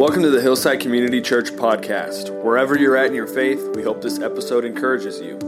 [0.00, 2.30] Welcome to the Hillside Community Church podcast.
[2.42, 5.38] Wherever you're at in your faith, we hope this episode encourages you.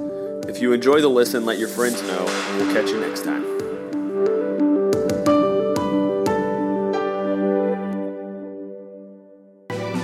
[0.46, 3.44] If you enjoy the listen, let your friends know, and we'll catch you next time.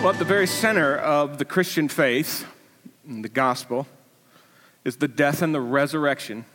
[0.03, 2.47] Well, at the very center of the Christian faith,
[3.07, 3.87] the gospel,
[4.83, 6.47] is the death and the resurrection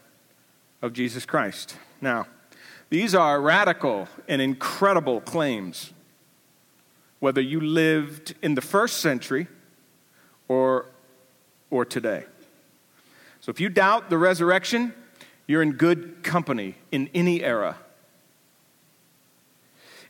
[0.81, 1.77] of Jesus Christ.
[2.02, 2.25] Now,
[2.89, 5.94] these are radical and incredible claims
[7.23, 9.48] whether you lived in the first century
[10.50, 10.88] or,
[11.70, 12.26] or today.
[13.40, 14.94] So if you doubt the resurrection,
[15.48, 17.77] you're in good company in any era.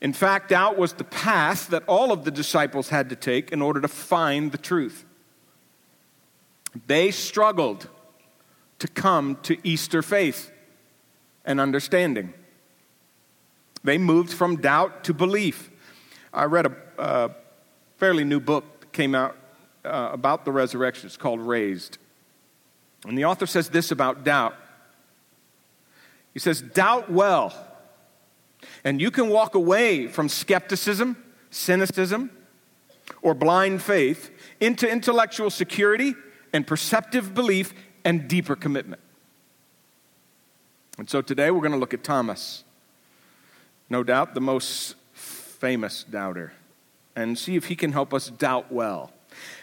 [0.01, 3.61] In fact, doubt was the path that all of the disciples had to take in
[3.61, 5.05] order to find the truth.
[6.87, 7.89] They struggled
[8.79, 10.51] to come to Easter faith
[11.45, 12.33] and understanding.
[13.83, 15.69] They moved from doubt to belief.
[16.33, 17.31] I read a, a
[17.97, 19.35] fairly new book came out
[19.85, 21.07] uh, about the resurrection.
[21.07, 21.97] It's called Raised.
[23.05, 24.55] And the author says this about doubt.
[26.33, 27.53] He says, Doubt well.
[28.83, 31.21] And you can walk away from skepticism,
[31.51, 32.31] cynicism,
[33.21, 36.15] or blind faith into intellectual security
[36.53, 37.73] and perceptive belief
[38.05, 39.01] and deeper commitment.
[40.97, 42.63] And so today we're going to look at Thomas.
[43.89, 46.53] No doubt the most famous doubter,
[47.15, 49.11] and see if he can help us doubt well,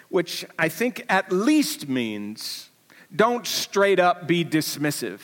[0.09, 2.69] which I think at least means
[3.15, 5.21] don't straight up be dismissive.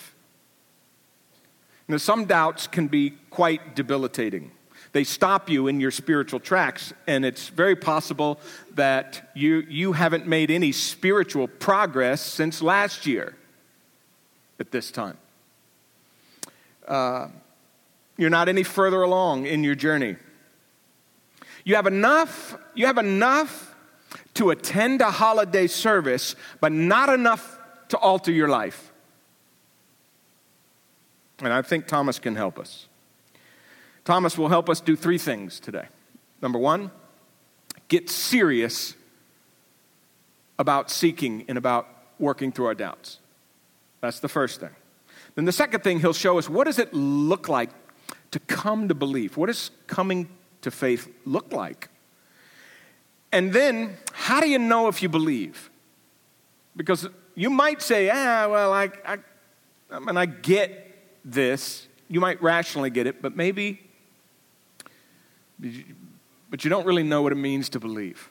[1.88, 4.50] Now, some doubts can be quite debilitating.
[4.92, 8.40] They stop you in your spiritual tracks, and it's very possible
[8.74, 13.36] that you, you haven't made any spiritual progress since last year
[14.58, 15.18] at this time.
[16.88, 17.28] Uh,
[18.16, 20.16] you're not any further along in your journey.
[21.66, 23.74] You have enough, you have enough
[24.34, 28.92] to attend a holiday service, but not enough to alter your life.
[31.40, 32.86] And I think Thomas can help us.
[34.04, 35.86] Thomas will help us do three things today.
[36.40, 36.92] Number one,
[37.88, 38.94] get serious
[40.60, 41.88] about seeking and about
[42.20, 43.18] working through our doubts.
[44.00, 44.70] That's the first thing.
[45.34, 47.70] Then the second thing, he'll show us what does it look like
[48.30, 49.36] to come to belief?
[49.36, 50.28] What does coming
[50.66, 51.88] to faith look like?
[53.30, 55.70] And then, how do you know if you believe?
[56.74, 59.18] Because you might say, ah, well, I, I,
[59.90, 60.70] I mean, I get
[61.24, 61.86] this.
[62.08, 63.80] You might rationally get it, but maybe,
[66.50, 68.30] but you don't really know what it means to believe.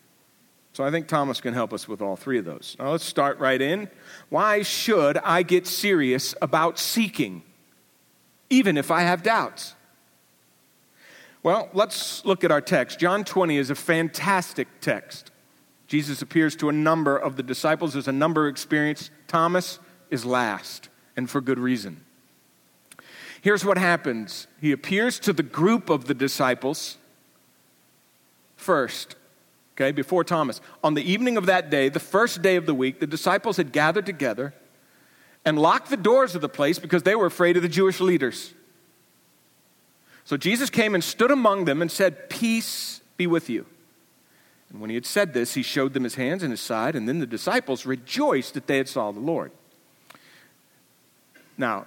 [0.73, 2.75] So I think Thomas can help us with all three of those.
[2.77, 3.89] Now let's start right in.
[4.27, 7.43] Why should I get serious about seeking,
[8.49, 9.73] even if I have doubts?
[11.45, 12.97] Well, let's look at our text.
[12.97, 15.29] John 20 is a fantastic text.
[15.85, 17.93] Jesus appears to a number of the disciples.
[17.93, 19.11] There's a number of experience.
[19.27, 19.77] Thomas
[20.09, 22.03] is last, and for good reason.
[23.43, 26.97] Here's what happens He appears to the group of the disciples
[28.55, 29.15] first,
[29.75, 30.61] okay, before Thomas.
[30.83, 33.71] On the evening of that day, the first day of the week, the disciples had
[33.71, 34.55] gathered together
[35.45, 38.55] and locked the doors of the place because they were afraid of the Jewish leaders.
[40.25, 43.65] So Jesus came and stood among them and said, Peace be with you.
[44.69, 47.07] And when he had said this, he showed them his hands and his side, and
[47.07, 49.51] then the disciples rejoiced that they had saw the Lord.
[51.57, 51.85] Now,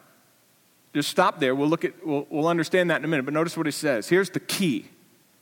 [0.95, 1.55] just stop there.
[1.55, 4.09] We'll look at we'll, we'll understand that in a minute, but notice what he says.
[4.09, 4.87] Here's the key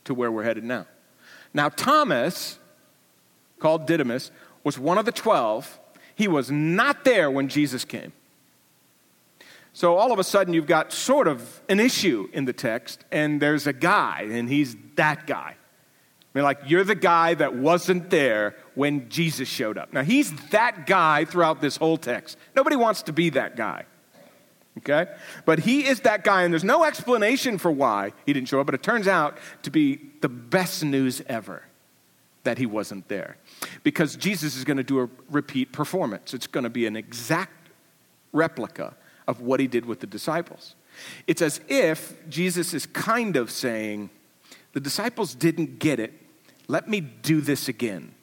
[0.03, 0.87] to where we're headed now.
[1.53, 2.59] Now, Thomas,
[3.59, 4.31] called Didymus,
[4.63, 5.79] was one of the twelve.
[6.15, 8.11] He was not there when Jesus came.
[9.77, 13.39] So all of a sudden, you've got sort of an issue in the text, and
[13.39, 15.53] there's a guy, and he's that guy.
[15.53, 19.93] I mean, like, you're the guy that wasn't there when Jesus showed up.
[19.93, 22.39] Now, he's that guy throughout this whole text.
[22.55, 23.85] Nobody wants to be that guy.
[24.79, 25.11] Okay?
[25.45, 28.65] But he is that guy, and there's no explanation for why he didn't show up,
[28.65, 31.61] but it turns out to be the best news ever
[32.45, 33.37] that he wasn't there.
[33.83, 37.69] Because Jesus is going to do a repeat performance, it's going to be an exact
[38.33, 38.95] replica
[39.27, 40.75] of what he did with the disciples.
[41.27, 44.09] It's as if Jesus is kind of saying,
[44.73, 46.13] The disciples didn't get it.
[46.67, 48.13] Let me do this again.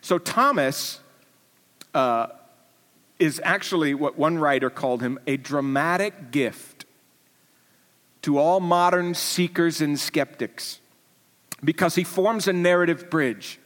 [0.00, 1.00] So Thomas
[1.94, 2.28] uh,
[3.18, 6.84] is actually what one writer called him a dramatic gift
[8.22, 10.80] to all modern seekers and skeptics
[11.62, 13.58] because he forms a narrative bridge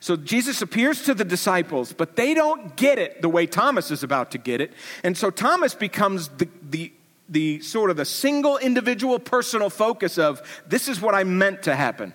[0.00, 4.02] so Jesus appears to the disciples, but they don't get it the way Thomas is
[4.02, 4.72] about to get it.
[5.04, 6.92] And so Thomas becomes the, the,
[7.28, 11.74] the sort of the single individual personal focus of this is what I meant to
[11.74, 12.14] happen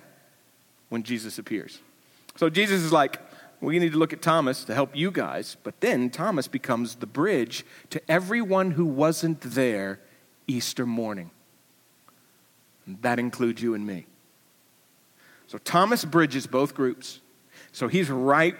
[0.88, 1.80] when Jesus appears.
[2.36, 3.20] So Jesus is like,
[3.60, 7.06] we need to look at Thomas to help you guys, but then Thomas becomes the
[7.06, 10.00] bridge to everyone who wasn't there
[10.48, 11.30] Easter morning.
[12.86, 14.06] And that includes you and me.
[15.46, 17.20] So Thomas bridges both groups.
[17.72, 18.56] So he's right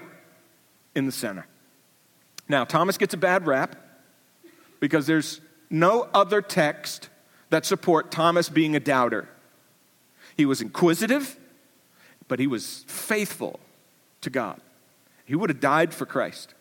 [0.95, 1.47] in the center.
[2.49, 3.77] Now, Thomas gets a bad rap
[4.81, 7.09] because there's no other text
[7.51, 9.29] that support Thomas being a doubter.
[10.37, 11.39] He was inquisitive,
[12.29, 13.61] but he was faithful
[14.23, 14.61] to God.
[15.25, 16.55] He would have died for Christ.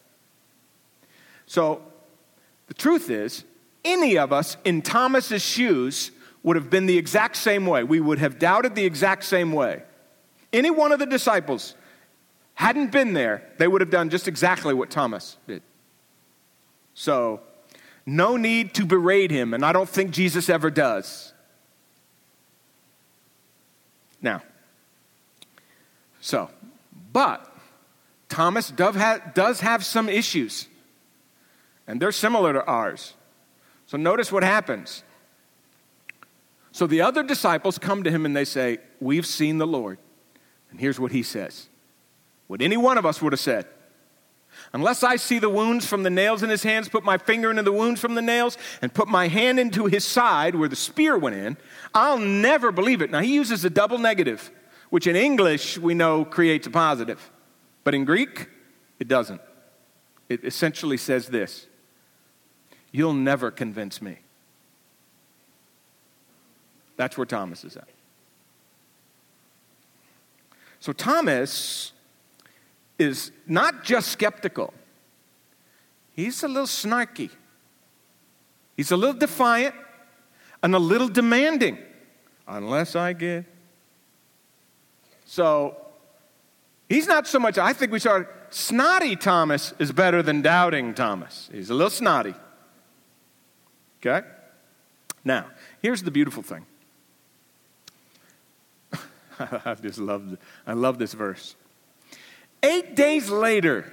[1.45, 1.81] So,
[2.68, 3.44] the truth is,
[3.83, 6.12] any of us in Thomas's shoes
[6.44, 7.83] would have been the exact same way.
[7.83, 9.83] We would have doubted the exact same way.
[10.53, 11.75] Any one of the disciples
[12.56, 15.62] hadn't been there, they would have done just exactly what Thomas did.
[16.94, 17.42] So,
[18.06, 21.33] no need to berate him, and I don't think Jesus ever does.
[24.21, 24.42] Now,
[26.19, 26.50] so,
[27.12, 27.51] but
[28.30, 30.68] Thomas does have some issues,
[31.88, 33.13] and they're similar to ours.
[33.88, 35.03] So notice what happens.
[36.71, 39.98] So the other disciples come to him and they say, We've seen the Lord.
[40.69, 41.68] And here's what he says
[42.51, 43.65] What any one of us would have said.
[44.74, 47.63] Unless I see the wounds from the nails in his hands, put my finger into
[47.63, 51.18] the wounds from the nails, and put my hand into his side where the spear
[51.18, 51.56] went in,
[51.94, 53.09] I'll never believe it.
[53.09, 54.51] Now, he uses a double negative,
[54.89, 57.31] which in English we know creates a positive.
[57.86, 58.50] But in Greek,
[59.00, 59.39] it doesn't.
[60.27, 61.68] It essentially says this
[62.92, 64.18] You'll never convince me.
[66.98, 67.88] That's where Thomas is at.
[70.81, 71.94] So, Thomas
[73.01, 74.74] is not just skeptical,
[76.13, 77.30] he's a little snarky.
[78.77, 79.75] He's a little defiant
[80.63, 81.77] and a little demanding,
[82.48, 83.45] unless I get.
[85.25, 85.77] So
[86.89, 91.50] he's not so much, I think we start, snotty Thomas is better than doubting Thomas.
[91.51, 92.36] He's a little snotty.
[94.00, 94.25] Okay?
[95.24, 95.45] Now,
[95.81, 96.65] here's the beautiful thing.
[99.39, 101.56] I just love, I love this verse.
[102.63, 103.92] Eight days later,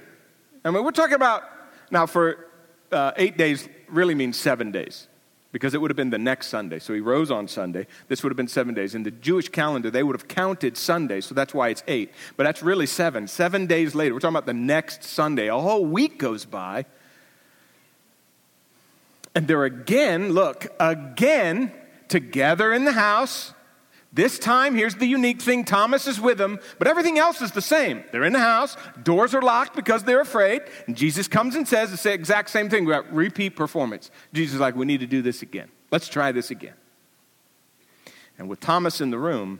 [0.63, 1.43] I mean, we're talking about,
[1.89, 2.47] now for
[2.91, 5.07] uh, eight days really means seven days
[5.51, 6.77] because it would have been the next Sunday.
[6.77, 7.87] So he rose on Sunday.
[8.07, 8.93] This would have been seven days.
[8.93, 12.11] In the Jewish calendar, they would have counted Sunday, so that's why it's eight.
[12.37, 13.27] But that's really seven.
[13.27, 15.47] Seven days later, we're talking about the next Sunday.
[15.47, 16.85] A whole week goes by.
[19.33, 21.71] And they're again, look, again
[22.07, 23.53] together in the house
[24.11, 27.61] this time, here's the unique thing Thomas is with them, but everything else is the
[27.61, 28.03] same.
[28.11, 32.01] They're in the house, doors are locked because they're afraid, and Jesus comes and says
[32.01, 34.09] the exact same thing about repeat performance.
[34.33, 35.69] Jesus is like, We need to do this again.
[35.91, 36.73] Let's try this again.
[38.39, 39.59] And with Thomas in the room,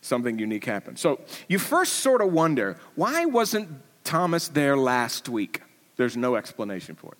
[0.00, 0.98] something unique happened.
[0.98, 3.68] So you first sort of wonder why wasn't
[4.02, 5.62] Thomas there last week?
[5.96, 7.18] There's no explanation for it.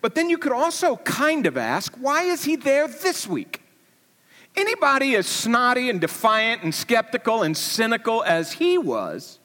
[0.00, 3.62] But then you could also kind of ask, why is he there this week?
[4.56, 9.38] Anybody as snotty and defiant and skeptical and cynical as he was,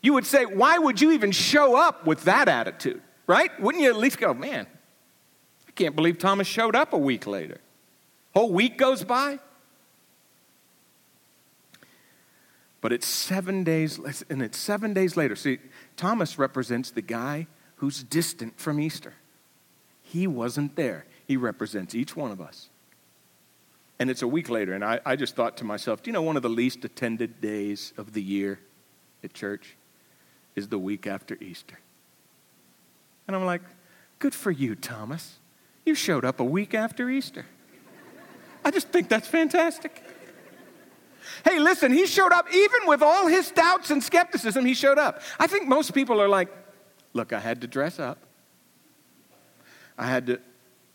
[0.00, 3.50] you would say, why would you even show up with that attitude, right?
[3.60, 4.66] Wouldn't you at least go, man,
[5.68, 7.60] I can't believe Thomas showed up a week later.
[8.34, 9.38] Whole week goes by.
[12.80, 15.36] But it's seven days, and it's seven days later.
[15.36, 15.58] See,
[15.96, 17.46] Thomas represents the guy
[17.80, 19.14] who's distant from Easter.
[20.02, 21.06] He wasn't there.
[21.26, 22.68] He represents each one of us.
[23.98, 26.20] And it's a week later, and I, I just thought to myself, do you know
[26.20, 28.60] one of the least attended days of the year
[29.24, 29.76] at church
[30.54, 31.78] is the week after Easter?
[33.26, 33.62] And I'm like,
[34.18, 35.38] good for you, Thomas.
[35.86, 37.46] You showed up a week after Easter.
[38.62, 40.04] I just think that's fantastic.
[41.46, 45.22] Hey, listen, he showed up even with all his doubts and skepticism, he showed up.
[45.38, 46.50] I think most people are like,
[47.12, 48.18] Look, I had to dress up.
[49.98, 50.40] I had to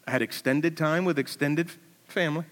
[0.07, 1.71] I had extended time with extended
[2.07, 2.45] family.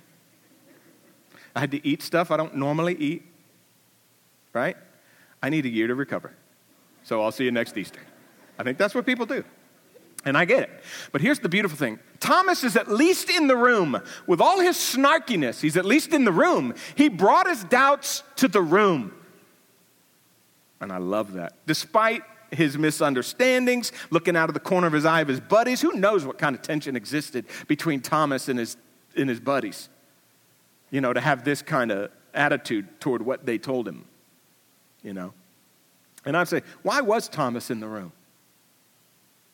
[1.56, 3.24] I had to eat stuff I don't normally eat.
[4.54, 4.76] Right?
[5.42, 6.34] I need a year to recover.
[7.04, 8.00] So I'll see you next Easter.
[8.58, 9.44] I think that's what people do.
[10.26, 10.70] And I get it.
[11.12, 14.02] But here's the beautiful thing Thomas is at least in the room.
[14.26, 16.74] With all his snarkiness, he's at least in the room.
[16.96, 19.14] He brought his doubts to the room.
[20.80, 21.54] And I love that.
[21.66, 25.82] Despite his misunderstandings, looking out of the corner of his eye of his buddies.
[25.82, 28.78] Who knows what kind of tension existed between Thomas and his,
[29.16, 29.90] and his buddies?
[30.92, 34.06] You know, to have this kind of attitude toward what they told him,
[35.02, 35.34] you know.
[36.26, 38.12] And I'd say, why was Thomas in the room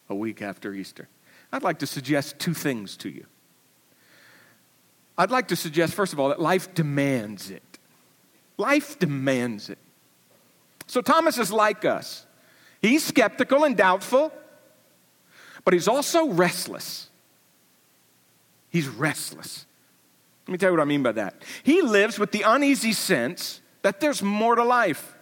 [0.09, 1.07] a week after Easter?
[1.51, 3.25] I'd like to suggest two things to you.
[5.17, 7.63] I'd like to suggest, first of all, that life demands it.
[8.57, 9.77] Life demands it.
[10.87, 12.25] So Thomas is like us.
[12.81, 14.31] He's skeptical and doubtful,
[15.65, 17.09] but he's also restless.
[18.69, 19.65] He's restless.
[20.47, 21.43] Let me tell you what I mean by that.
[21.63, 25.15] He lives with the uneasy sense that there's more to life.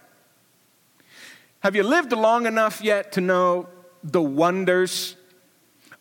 [1.60, 3.68] Have you lived long enough yet to know
[4.04, 5.16] the wonders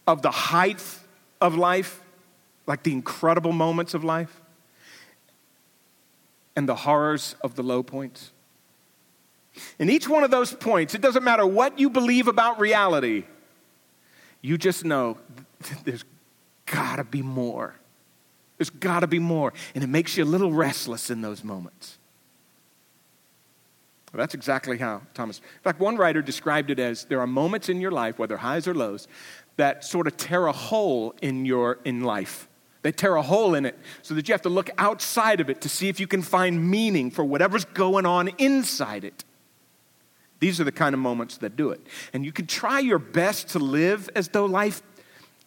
[0.06, 0.84] of the height
[1.42, 2.02] of life,
[2.68, 4.42] like the incredible moments of life,
[6.56, 8.32] and the horrors of the low points?
[9.80, 13.26] In each one of those points, it doesn't matter what you believe about reality,
[14.42, 15.18] you just know
[15.84, 16.06] there's
[16.66, 17.76] got to be more.
[18.58, 19.54] There's got to be more.
[19.76, 21.98] And it makes you a little restless in those moments.
[24.14, 25.40] Well, that's exactly how Thomas.
[25.40, 28.68] In fact, one writer described it as there are moments in your life, whether highs
[28.68, 29.08] or lows,
[29.58, 32.48] that sort of tear a hole in your in life.
[32.84, 35.62] They tear a hole in it so that you have to look outside of it
[35.62, 39.26] to see if you can find meaning for whatever's going on inside it.
[40.40, 41.86] These are the kind of moments that do it.
[42.14, 44.82] And you can try your best to live as though life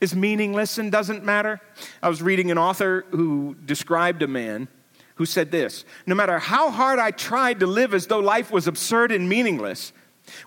[0.00, 1.60] is meaningless and doesn't matter.
[2.02, 4.68] I was reading an author who described a man
[5.16, 8.66] who said this No matter how hard I tried to live as though life was
[8.66, 9.92] absurd and meaningless,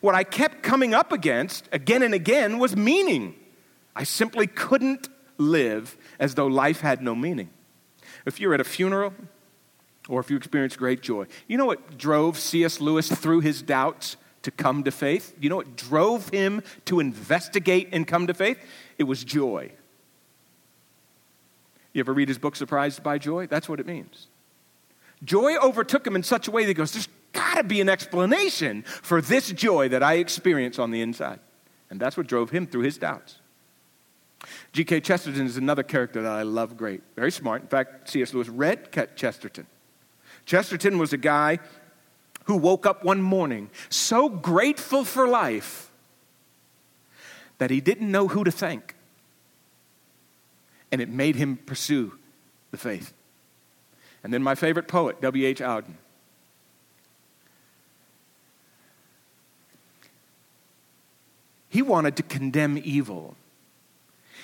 [0.02, 3.36] what I kept coming up against again and again was meaning.
[3.96, 7.50] I simply couldn't live as though life had no meaning.
[8.26, 9.14] If you're at a funeral
[10.10, 12.82] or if you experience great joy, you know what drove C.S.
[12.82, 15.34] Lewis through his doubts to come to faith?
[15.40, 18.58] You know what drove him to investigate and come to faith?
[18.98, 19.72] It was joy.
[21.94, 23.48] You ever read his book, Surprised by Joy?
[23.48, 24.28] That's what it means.
[25.24, 27.90] Joy overtook him in such a way that he goes, There's got to be an
[27.90, 31.40] explanation for this joy that I experience on the inside.
[31.90, 33.38] And that's what drove him through his doubts.
[34.74, 35.02] G.K.
[35.02, 37.02] Chesterton is another character that I love great.
[37.16, 37.62] Very smart.
[37.62, 38.34] In fact, C.S.
[38.34, 39.68] Lewis read Chesterton.
[40.46, 41.60] Chesterton was a guy
[42.46, 45.92] who woke up one morning so grateful for life
[47.58, 48.96] that he didn't know who to thank.
[50.92, 52.14] And it made him pursue
[52.72, 53.14] the faith.
[54.24, 55.60] And then my favorite poet, W.H.
[55.60, 55.96] Auden.
[61.70, 63.36] He wanted to condemn evil.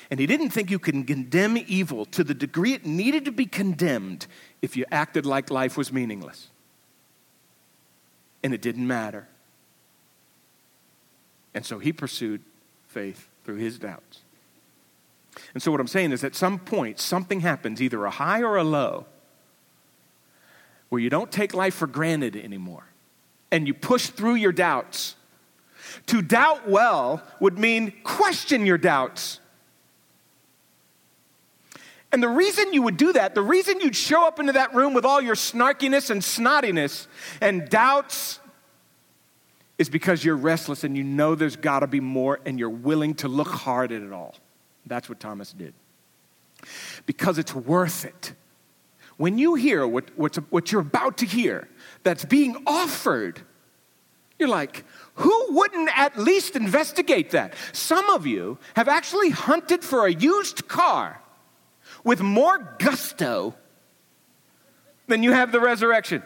[0.10, 3.46] And he didn't think you could condemn evil to the degree it needed to be
[3.46, 4.26] condemned
[4.62, 6.50] if you acted like life was meaningless
[8.44, 9.28] and it didn't matter.
[11.54, 12.42] And so he pursued
[12.88, 14.22] faith through his doubts.
[15.54, 18.58] And so, what I'm saying is, at some point, something happens, either a high or
[18.58, 19.06] a low,
[20.90, 22.84] where you don't take life for granted anymore
[23.52, 25.16] and you push through your doubts.
[26.08, 29.39] To doubt well would mean question your doubts.
[32.12, 34.94] And the reason you would do that, the reason you'd show up into that room
[34.94, 37.08] with all your snarkiness and snottiness
[37.40, 38.40] and doubts,
[39.78, 43.14] is because you're restless and you know there's got to be more and you're willing
[43.16, 44.36] to look hard at it all.
[44.86, 45.74] That's what Thomas did.
[47.06, 48.34] Because it's worth it.
[49.16, 51.70] When you hear what, what you're about to hear
[52.04, 53.42] that's being offered,
[54.38, 54.84] you're like,
[55.16, 57.54] who wouldn't at least investigate that?
[57.72, 61.22] Some of you have actually hunted for a used car
[62.04, 63.56] with more gusto
[65.08, 66.24] than you have the resurrection.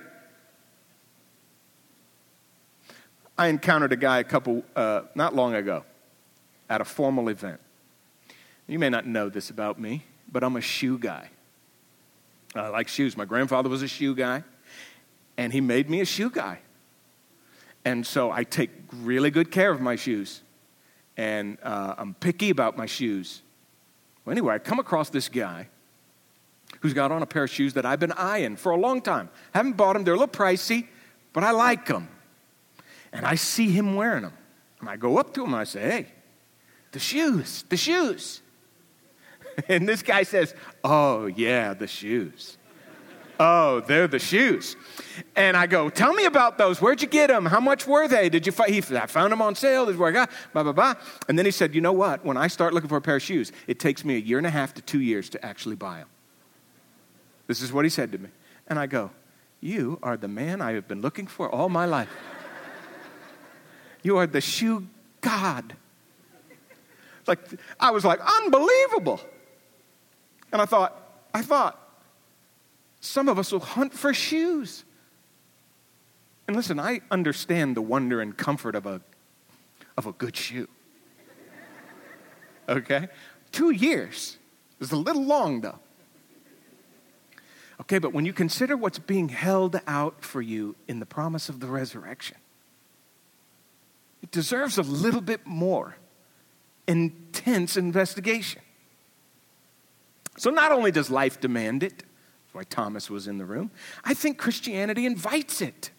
[3.37, 5.85] I encountered a guy a couple, uh, not long ago,
[6.69, 7.59] at a formal event.
[8.67, 11.29] You may not know this about me, but I'm a shoe guy.
[12.55, 13.17] I like shoes.
[13.17, 14.43] My grandfather was a shoe guy,
[15.37, 16.59] and he made me a shoe guy.
[17.85, 20.41] And so I take really good care of my shoes,
[21.17, 23.41] and uh, I'm picky about my shoes.
[24.25, 25.67] Well, anyway, I come across this guy
[26.79, 29.29] who's got on a pair of shoes that I've been eyeing for a long time.
[29.53, 30.87] Haven't bought them, they're a little pricey,
[31.33, 32.07] but I like them.
[33.11, 34.33] And I see him wearing them.
[34.79, 36.07] And I go up to him and I say, Hey,
[36.91, 38.41] the shoes, the shoes.
[39.69, 42.57] And this guy says, Oh, yeah, the shoes.
[43.39, 44.75] Oh, they're the shoes.
[45.35, 46.81] And I go, Tell me about those.
[46.81, 47.45] Where'd you get them?
[47.45, 48.29] How much were they?
[48.29, 48.73] Did you find?
[48.73, 49.85] He, I found them on sale.
[49.85, 50.95] This is where I got, blah, blah, blah.
[51.27, 52.23] And then he said, You know what?
[52.25, 54.47] When I start looking for a pair of shoes, it takes me a year and
[54.47, 56.07] a half to two years to actually buy them.
[57.47, 58.29] This is what he said to me.
[58.67, 59.11] And I go,
[59.61, 62.09] You are the man I have been looking for all my life.
[64.03, 64.87] You are the shoe
[65.21, 65.75] God.
[67.25, 67.39] Like,
[67.79, 69.21] I was like, unbelievable.
[70.51, 71.79] And I thought, I thought,
[73.03, 74.85] some of us will hunt for shoes.
[76.47, 79.01] And listen, I understand the wonder and comfort of a,
[79.97, 80.67] of a good shoe.
[82.69, 83.09] Okay?
[83.51, 84.37] Two years
[84.79, 85.79] is a little long, though.
[87.81, 91.59] Okay, but when you consider what's being held out for you in the promise of
[91.59, 92.37] the resurrection,
[94.21, 95.97] it deserves a little bit more
[96.87, 98.61] intense investigation.
[100.37, 102.03] So, not only does life demand it,
[102.53, 103.71] why Thomas was in the room,
[104.03, 105.91] I think Christianity invites it.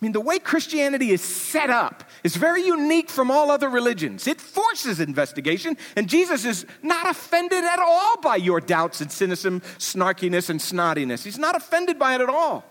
[0.00, 4.28] I mean, the way Christianity is set up is very unique from all other religions.
[4.28, 9.60] It forces investigation, and Jesus is not offended at all by your doubts and cynicism,
[9.78, 11.24] snarkiness, and snottiness.
[11.24, 12.64] He's not offended by it at all.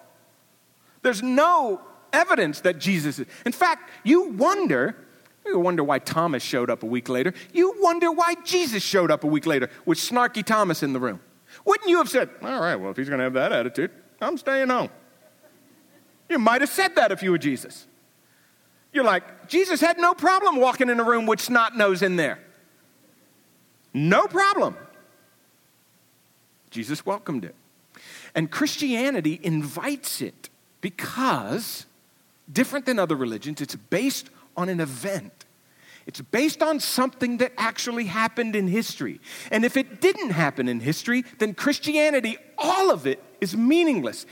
[1.02, 1.82] There's no
[2.14, 3.28] evidence that Jesus is.
[3.46, 4.96] In fact, you wonder,
[5.46, 7.34] you wonder why Thomas showed up a week later.
[7.52, 11.20] You wonder why Jesus showed up a week later with snarky Thomas in the room.
[11.68, 14.38] Wouldn't you have said, all right, well, if he's going to have that attitude, I'm
[14.38, 14.90] staying home?
[16.30, 17.88] You might have said that if you were Jesus.
[18.94, 22.40] You're like, Jesus had no problem walking in a room with snot nose in there.
[23.94, 24.78] No problem.
[26.72, 27.56] Jesus welcomed it.
[28.34, 31.86] And Christianity invites it because,
[32.50, 35.44] different than other religions, it's based on an event.
[36.08, 39.20] It's based on something that actually happened in history.
[39.52, 44.26] And if it didn't happen in history, then Christianity, all of it, is meaningless.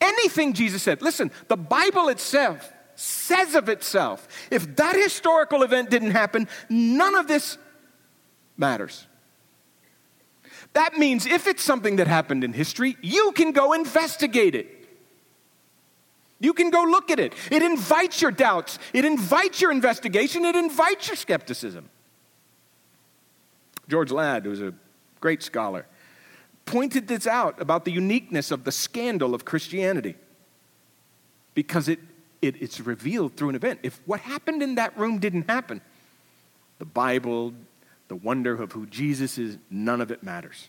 [0.00, 6.12] Anything Jesus said, listen, the Bible itself says of itself, if that historical event didn't
[6.12, 7.58] happen, none of this
[8.56, 9.06] matters.
[10.72, 14.77] That means if it's something that happened in history, you can go investigate it.
[16.40, 17.34] You can go look at it.
[17.50, 21.88] It invites your doubts, it invites your investigation, it invites your skepticism.
[23.88, 24.74] George Ladd, who's a
[25.20, 25.86] great scholar,
[26.66, 30.14] pointed this out about the uniqueness of the scandal of Christianity
[31.54, 31.98] because it,
[32.42, 33.80] it, it's revealed through an event.
[33.82, 35.80] If what happened in that room didn't happen,
[36.78, 37.54] the Bible,
[38.08, 40.68] the wonder of who Jesus is, none of it matters.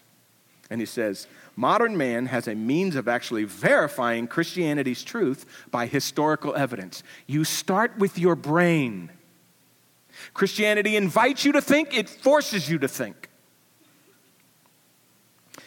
[0.70, 1.28] And he says,
[1.60, 7.04] modern man has a means of actually verifying Christianity's truth by historical evidence.
[7.28, 9.12] You start with your brain.
[10.34, 13.30] Christianity invites you to think, it forces you to think.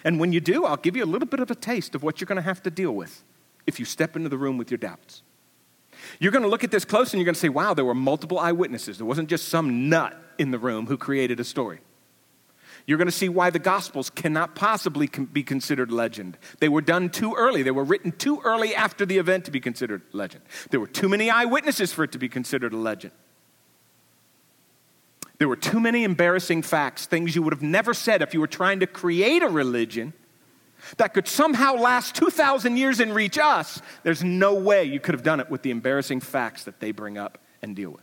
[0.03, 2.21] And when you do, I'll give you a little bit of a taste of what
[2.21, 3.23] you're going to have to deal with
[3.67, 5.23] if you step into the room with your doubts.
[6.19, 7.95] You're going to look at this close and you're going to say, wow, there were
[7.95, 8.97] multiple eyewitnesses.
[8.97, 11.81] There wasn't just some nut in the room who created a story.
[12.87, 16.37] You're going to see why the Gospels cannot possibly be considered legend.
[16.59, 17.63] They were done too early.
[17.63, 20.45] They were written too early after the event to be considered legend.
[20.71, 23.13] There were too many eyewitnesses for it to be considered a legend.
[25.39, 28.47] There were too many embarrassing facts, things you would have never said if you were
[28.47, 30.13] trying to create a religion
[30.99, 33.81] that could somehow last 2,000 years and reach us.
[34.03, 37.19] There's no way you could have done it with the embarrassing facts that they bring
[37.19, 38.03] up and deal with.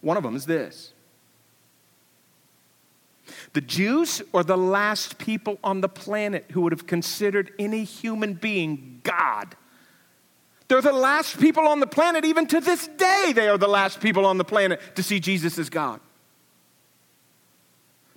[0.00, 0.93] One of them is this
[3.52, 8.34] the Jews are the last people on the planet who would have considered any human
[8.34, 9.56] being God.
[10.68, 14.00] They're the last people on the planet, even to this day, they are the last
[14.00, 16.00] people on the planet to see Jesus as God.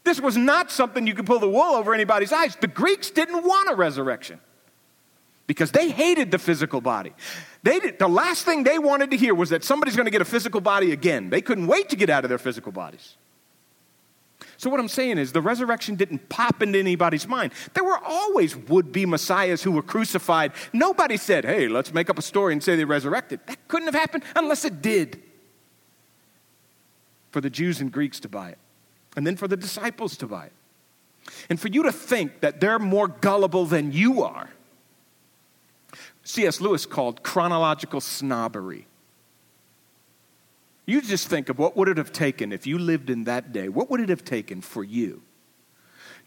[0.03, 2.55] This was not something you could pull the wool over anybody's eyes.
[2.55, 4.39] The Greeks didn't want a resurrection
[5.47, 7.13] because they hated the physical body.
[7.63, 10.21] They did, the last thing they wanted to hear was that somebody's going to get
[10.21, 11.29] a physical body again.
[11.29, 13.15] They couldn't wait to get out of their physical bodies.
[14.57, 17.53] So, what I'm saying is, the resurrection didn't pop into anybody's mind.
[17.75, 20.51] There were always would be messiahs who were crucified.
[20.73, 23.39] Nobody said, hey, let's make up a story and say they resurrected.
[23.45, 25.21] That couldn't have happened unless it did
[27.29, 28.57] for the Jews and Greeks to buy it
[29.15, 30.53] and then for the disciples to buy it.
[31.49, 34.49] And for you to think that they're more gullible than you are,
[36.23, 36.59] C.S.
[36.59, 38.87] Lewis called chronological snobbery.
[40.87, 43.69] You just think of what would it have taken if you lived in that day?
[43.69, 45.21] What would it have taken for you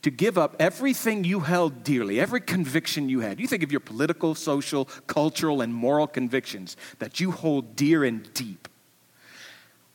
[0.02, 3.40] to give up everything you held dearly, every conviction you had?
[3.40, 8.32] You think of your political, social, cultural, and moral convictions that you hold dear and
[8.34, 8.68] deep.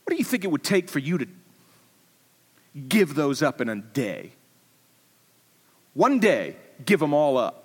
[0.04, 1.28] What do you think it would take for you to
[2.90, 4.32] give those up in a day.
[5.94, 7.65] One day, give them all up.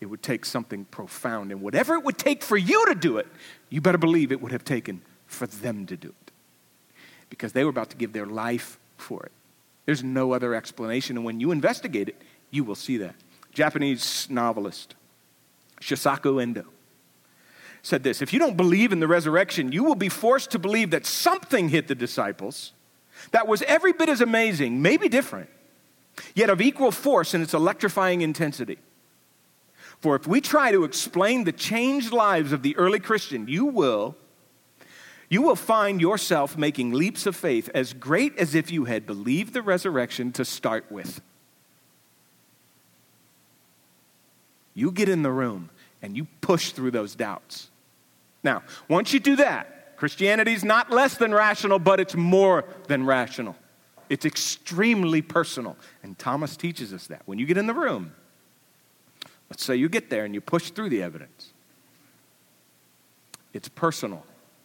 [0.00, 1.50] It would take something profound.
[1.50, 3.26] And whatever it would take for you to do it,
[3.68, 6.32] you better believe it would have taken for them to do it.
[7.30, 9.32] Because they were about to give their life for it.
[9.86, 11.16] There's no other explanation.
[11.16, 12.16] And when you investigate it,
[12.50, 13.14] you will see that.
[13.52, 14.94] Japanese novelist
[15.80, 16.64] Shusaku Endo
[17.82, 20.90] said this If you don't believe in the resurrection, you will be forced to believe
[20.90, 22.72] that something hit the disciples
[23.30, 25.50] that was every bit as amazing, maybe different,
[26.34, 28.78] yet of equal force in its electrifying intensity.
[30.00, 34.16] For if we try to explain the changed lives of the early Christian, you will
[35.30, 39.52] you will find yourself making leaps of faith as great as if you had believed
[39.52, 41.20] the resurrection to start with.
[44.72, 47.68] You get in the room and you push through those doubts.
[48.42, 53.04] Now, once you do that, Christianity is not less than rational, but it's more than
[53.04, 53.56] rational.
[54.08, 55.76] It's extremely personal.
[56.02, 57.22] And Thomas teaches us that.
[57.26, 58.12] When you get in the room,
[59.50, 61.52] let's say you get there and you push through the evidence,
[63.52, 64.24] it's personal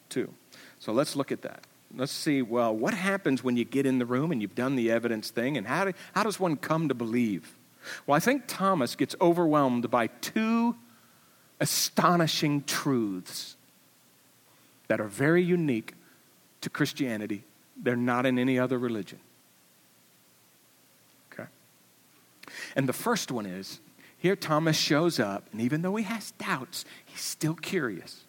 [0.10, 0.34] too.
[0.80, 1.64] So let's look at that.
[1.96, 4.92] Let's see, well, what happens when you get in the room and you've done the
[4.92, 7.56] evidence thing, and how, do, how does one come to believe?
[8.08, 10.76] Well, I think Thomas gets overwhelmed by two
[11.60, 13.56] astonishing truths
[14.88, 15.94] that are very unique
[16.62, 17.44] to Christianity.
[17.82, 19.20] They're not in any other religion.
[21.32, 21.48] Okay?
[22.76, 23.80] And the first one is
[24.24, 28.22] here Thomas shows up, and even though he has doubts, he's still curious.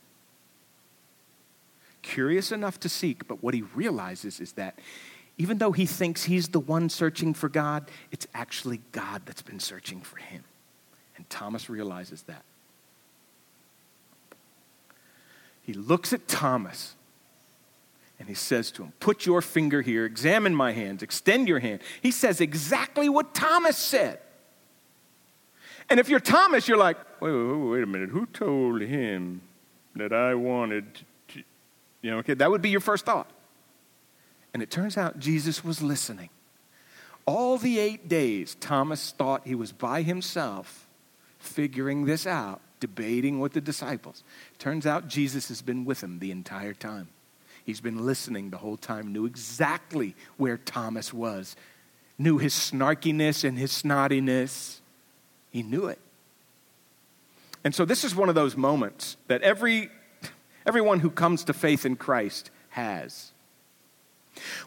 [2.02, 4.76] Curious enough to seek, but what he realizes is that
[5.38, 9.60] even though he thinks he's the one searching for God, it's actually God that's been
[9.60, 10.42] searching for him.
[11.16, 12.42] And Thomas realizes that.
[15.62, 16.96] He looks at Thomas
[18.18, 21.82] and he says to him, Put your finger here, examine my hands, extend your hand.
[22.02, 24.18] He says exactly what Thomas said.
[25.90, 29.40] And if you're Thomas, you're like, wait, wait, wait a minute, who told him
[29.96, 30.84] that I wanted
[31.28, 31.42] to,
[32.02, 33.30] you know, okay, that would be your first thought.
[34.52, 36.30] And it turns out Jesus was listening.
[37.26, 40.86] All the eight days, Thomas thought he was by himself
[41.38, 44.22] figuring this out, debating with the disciples.
[44.58, 47.08] Turns out Jesus has been with him the entire time.
[47.64, 51.56] He's been listening the whole time, knew exactly where Thomas was,
[52.18, 54.80] knew his snarkiness and his snottiness.
[55.54, 56.00] He knew it.
[57.62, 59.88] And so this is one of those moments that every
[60.66, 63.30] everyone who comes to faith in Christ has.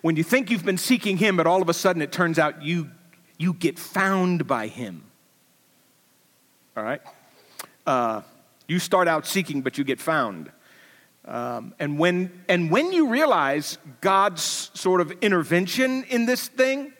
[0.02, 2.63] When you think you've been seeking Him, but all of a sudden it turns out
[2.63, 2.89] you,
[3.38, 5.04] you get found by Him.
[6.78, 7.02] All right?
[7.86, 8.21] Uh,
[8.69, 10.52] you start out seeking, but you get found.
[11.26, 16.93] Um, and, when, and when you realize God's sort of intervention in this thing,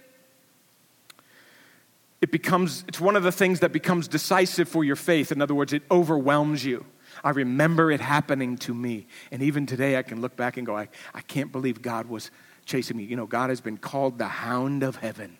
[2.28, 5.32] it becomes, it's one of the things that becomes decisive for your faith.
[5.32, 6.86] In other words, it overwhelms you.
[7.24, 9.08] I remember it happening to me.
[9.32, 12.30] And even today, I can look back and go, I, I can't believe God was
[12.66, 13.06] chasing me.
[13.06, 15.38] You know, God has been called the hound of heaven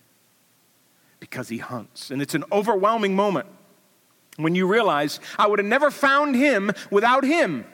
[1.20, 2.10] because he hunts.
[2.10, 3.48] And it's an overwhelming moment
[4.38, 7.66] when you realize I would have never found him without him.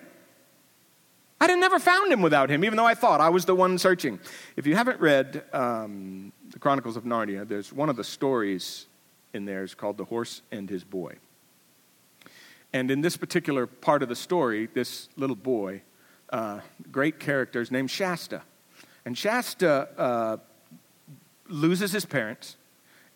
[1.39, 3.78] I'd have never found him without him, even though I thought I was the one
[3.78, 4.19] searching.
[4.56, 8.88] If you haven't read um, the Chronicles of Narnia, there's one of the stories
[9.33, 11.15] in there is called The Horse and His Boy.
[12.71, 15.83] And in this particular part of the story, this little boy,
[16.31, 18.41] uh, great character, is named Shasta.
[19.05, 20.37] And Shasta uh,
[21.47, 22.57] loses his parents,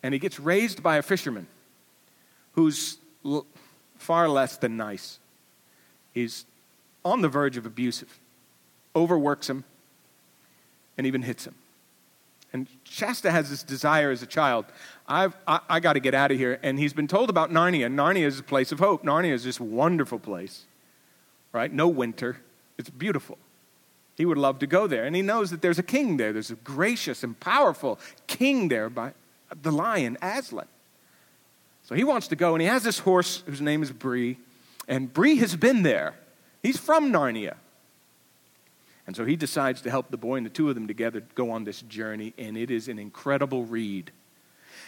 [0.02, 1.48] and he gets raised by a fisherman
[2.52, 3.46] who's l-
[3.96, 5.18] far less than nice.
[6.12, 6.44] He's
[7.04, 8.18] on the verge of abusive,
[8.94, 9.64] overworks him,
[10.96, 11.54] and even hits him.
[12.52, 14.64] And Shasta has this desire as a child
[15.06, 16.58] I've, I, I got to get out of here.
[16.62, 17.92] And he's been told about Narnia.
[17.92, 19.04] Narnia is a place of hope.
[19.04, 20.66] Narnia is this wonderful place,
[21.52, 21.72] right?
[21.72, 22.38] No winter.
[22.76, 23.38] It's beautiful.
[24.16, 25.04] He would love to go there.
[25.04, 26.32] And he knows that there's a king there.
[26.32, 29.12] There's a gracious and powerful king there by
[29.62, 30.66] the lion, Aslan.
[31.84, 34.36] So he wants to go, and he has this horse whose name is Bree.
[34.86, 36.14] And Bree has been there.
[36.62, 37.54] He's from Narnia.
[39.08, 41.50] And so he decides to help the boy, and the two of them together go
[41.50, 44.12] on this journey, and it is an incredible read.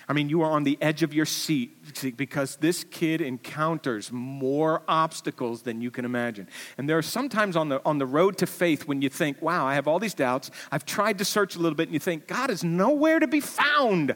[0.07, 1.71] I mean, you are on the edge of your seat
[2.19, 6.49] because this kid encounters more obstacles than you can imagine.
[6.77, 9.65] And there are sometimes on the, on the road to faith when you think, wow,
[9.67, 10.51] I have all these doubts.
[10.71, 13.41] I've tried to search a little bit, and you think, God is nowhere to be
[13.41, 14.15] found.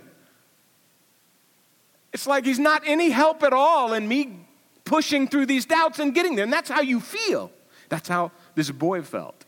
[2.12, 4.46] It's like he's not any help at all in me
[4.84, 6.44] pushing through these doubts and getting there.
[6.44, 7.50] And that's how you feel.
[7.88, 9.43] That's how this boy felt.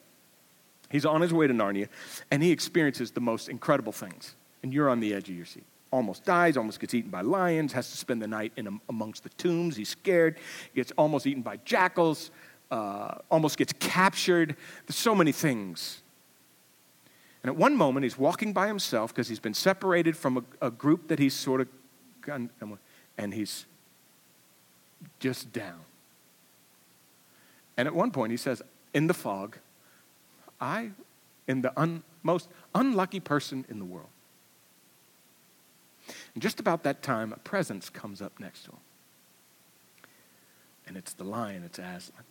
[0.91, 1.89] He's on his way to Narnia,
[2.31, 4.37] and he experiences the most incredible things.
[4.63, 7.73] And you're on the edge of your seat almost dies, almost gets eaten by lions,
[7.73, 9.77] has to spend the night in amongst the tombs.
[9.77, 10.37] He's scared,
[10.75, 12.31] gets almost eaten by jackals,
[12.71, 14.57] uh, almost gets captured.
[14.87, 16.03] There's so many things.
[17.43, 20.71] And at one moment, he's walking by himself because he's been separated from a, a
[20.71, 21.69] group that he's sort of
[22.21, 22.51] gotten,
[23.17, 23.67] and he's
[25.21, 25.81] just down.
[27.77, 29.59] And at one point, he says, In the fog,
[30.61, 30.91] I
[31.49, 34.09] am the un, most unlucky person in the world.
[36.35, 38.79] And just about that time, a presence comes up next to him.
[40.87, 42.25] And it's the lion, it's Aslan.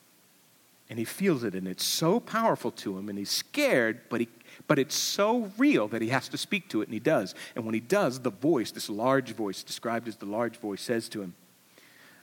[0.90, 4.28] And he feels it, and it's so powerful to him, and he's scared, but, he,
[4.68, 7.34] but it's so real that he has to speak to it, and he does.
[7.56, 11.10] And when he does, the voice, this large voice, described as the large voice, says
[11.10, 11.34] to him,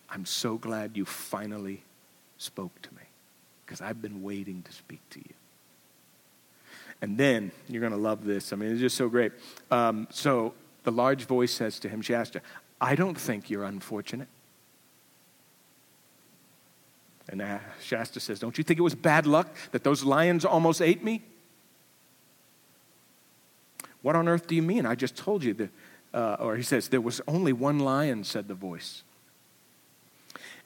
[0.08, 1.82] I'm so glad you finally
[2.38, 3.02] spoke to me
[3.66, 5.34] because I've been waiting to speak to you.
[7.02, 8.52] And then you're going to love this.
[8.52, 9.32] I mean, it's just so great.
[9.70, 12.40] Um, so the large voice says to him, Shasta,
[12.80, 14.28] I don't think you're unfortunate.
[17.28, 17.42] And
[17.82, 21.22] Shasta says, Don't you think it was bad luck that those lions almost ate me?
[24.02, 24.86] What on earth do you mean?
[24.86, 25.70] I just told you that.
[26.14, 29.02] Uh, or he says, There was only one lion, said the voice.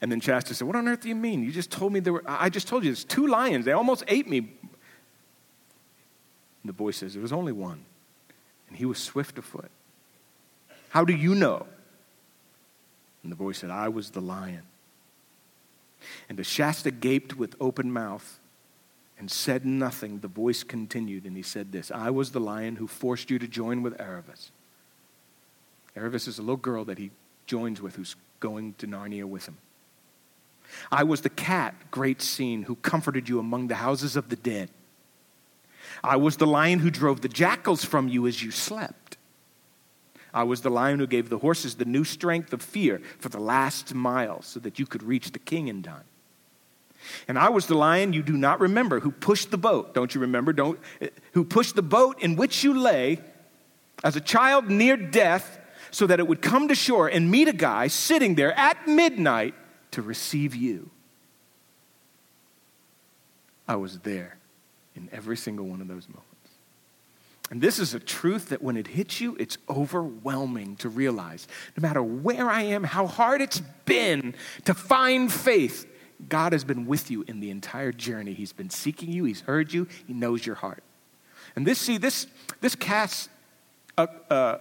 [0.01, 1.42] And then Shasta said, What on earth do you mean?
[1.42, 3.64] You just told me there were, I just told you there's two lions.
[3.64, 4.51] They almost ate me.
[6.66, 7.85] And the boy says, There was only one,
[8.66, 9.70] and he was swift of foot.
[10.88, 11.64] How do you know?
[13.22, 14.62] And the boy said, I was the lion.
[16.29, 18.40] And as Shasta gaped with open mouth
[19.16, 22.88] and said nothing, the voice continued, and he said this I was the lion who
[22.88, 24.50] forced you to join with Aravis.
[25.96, 27.12] Aravis is a little girl that he
[27.46, 29.59] joins with who's going to Narnia with him.
[30.90, 34.68] I was the cat, great scene, who comforted you among the houses of the dead.
[36.02, 39.16] I was the lion who drove the jackals from you as you slept.
[40.32, 43.40] I was the lion who gave the horses the new strength of fear for the
[43.40, 46.04] last mile so that you could reach the king in time.
[47.26, 49.94] And I was the lion you do not remember who pushed the boat.
[49.94, 50.52] Don't you remember?
[50.52, 53.20] Don't, eh, who pushed the boat in which you lay
[54.04, 55.59] as a child near death
[55.90, 59.54] so that it would come to shore and meet a guy sitting there at midnight
[59.92, 60.90] to receive you.
[63.66, 64.37] I was there
[64.96, 66.30] in every single one of those moments.
[67.50, 71.46] And this is a truth that when it hits you, it's overwhelming to realize.
[71.76, 75.87] No matter where I am, how hard it's been to find faith,
[76.28, 78.32] God has been with you in the entire journey.
[78.32, 80.82] He's been seeking you, He's heard you, He knows your heart.
[81.54, 82.26] And this, see, this,
[82.61, 83.28] this casts
[83.96, 84.59] a, a,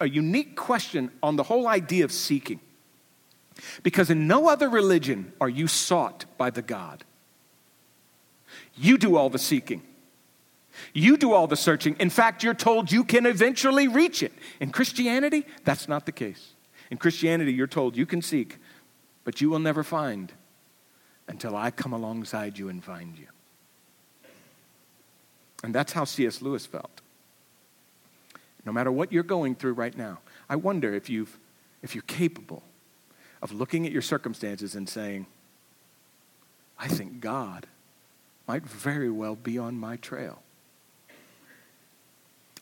[0.00, 2.60] a unique question on the whole idea of seeking.
[3.82, 7.04] Because in no other religion are you sought by the God.
[8.74, 9.82] You do all the seeking.
[10.92, 11.96] You do all the searching.
[11.98, 14.32] In fact, you're told you can eventually reach it.
[14.60, 16.52] In Christianity, that's not the case.
[16.90, 18.58] In Christianity, you're told you can seek,
[19.24, 20.32] but you will never find
[21.28, 23.26] until I come alongside you and find you.
[25.62, 26.42] And that's how C.S.
[26.42, 27.00] Lewis felt.
[28.64, 31.38] No matter what you're going through right now, I wonder if, you've,
[31.82, 32.62] if you're capable
[33.42, 35.26] of looking at your circumstances and saying,
[36.78, 37.66] I think God
[38.50, 40.42] might very well be on my trail.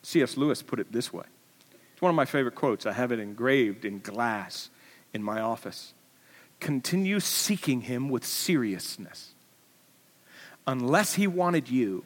[0.03, 0.37] C.S.
[0.37, 1.25] Lewis put it this way.
[1.95, 2.85] It's one of my favorite quotes.
[2.85, 4.69] I have it engraved in glass
[5.15, 5.95] in my office.
[6.61, 9.31] Continue seeking him with seriousness.
[10.67, 12.05] Unless he wanted you,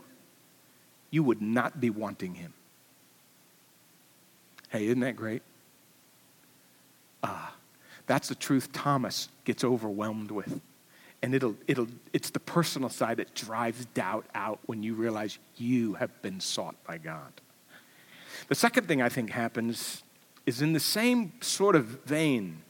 [1.10, 2.52] you would not be wanting him.
[4.68, 5.42] Hey, isn't that great?
[7.24, 7.52] Ah,
[8.06, 10.60] that's the truth Thomas gets overwhelmed with.
[11.22, 15.94] And it'll, it'll, it's the personal side that drives doubt out when you realize you
[15.94, 17.32] have been sought by God.
[18.48, 20.02] The second thing I think happens
[20.46, 22.62] is in the same sort of vein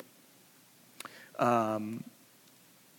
[1.39, 2.05] um,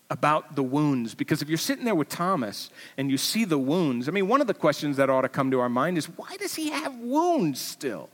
[0.09, 1.15] about the wounds.
[1.15, 4.41] Because if you're sitting there with Thomas and you see the wounds, I mean, one
[4.41, 6.95] of the questions that ought to come to our mind is why does he have
[6.95, 8.09] wounds still?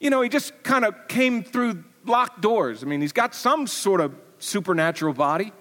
[0.00, 2.82] You know, he just kind of came through locked doors.
[2.82, 5.52] I mean, he's got some sort of supernatural body.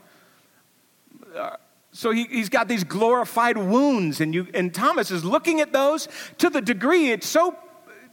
[1.35, 1.57] Uh,
[1.91, 6.09] so he, has got these glorified wounds, and, you, and Thomas is looking at those
[6.39, 7.55] to the degree it so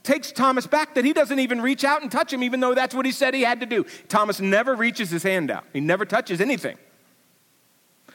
[0.03, 2.95] takes Thomas back that he doesn't even reach out and touch him, even though that's
[2.95, 3.85] what he said he had to do.
[4.09, 6.77] Thomas never reaches his hand out, he never touches anything.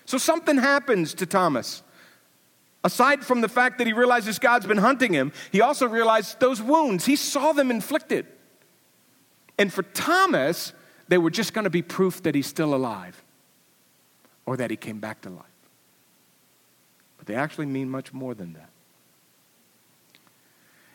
[0.05, 1.83] So something happens to Thomas.
[2.83, 6.62] Aside from the fact that he realizes God's been hunting him, he also realized those
[6.62, 8.25] wounds, he saw them inflicted.
[9.57, 10.71] And for Thomas,
[11.08, 13.22] they were just going to be proof that he's still alive
[14.46, 15.46] or that he came back to life.
[17.17, 18.70] But they actually mean much more than that.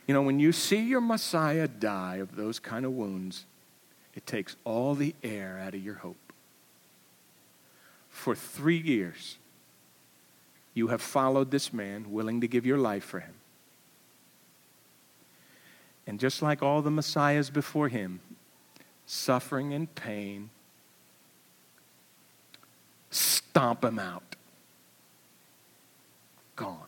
[0.06, 3.44] You know, when you see your Messiah die of those kind of wounds,
[4.14, 6.16] it takes all the air out of your hope.
[8.10, 9.38] For three years,
[10.74, 13.34] you have followed this man, willing to give your life for him.
[16.06, 18.20] And just like all the Messiahs before him,
[19.06, 20.50] suffering and pain,
[23.10, 24.36] stomp him out.
[26.56, 26.78] Gone.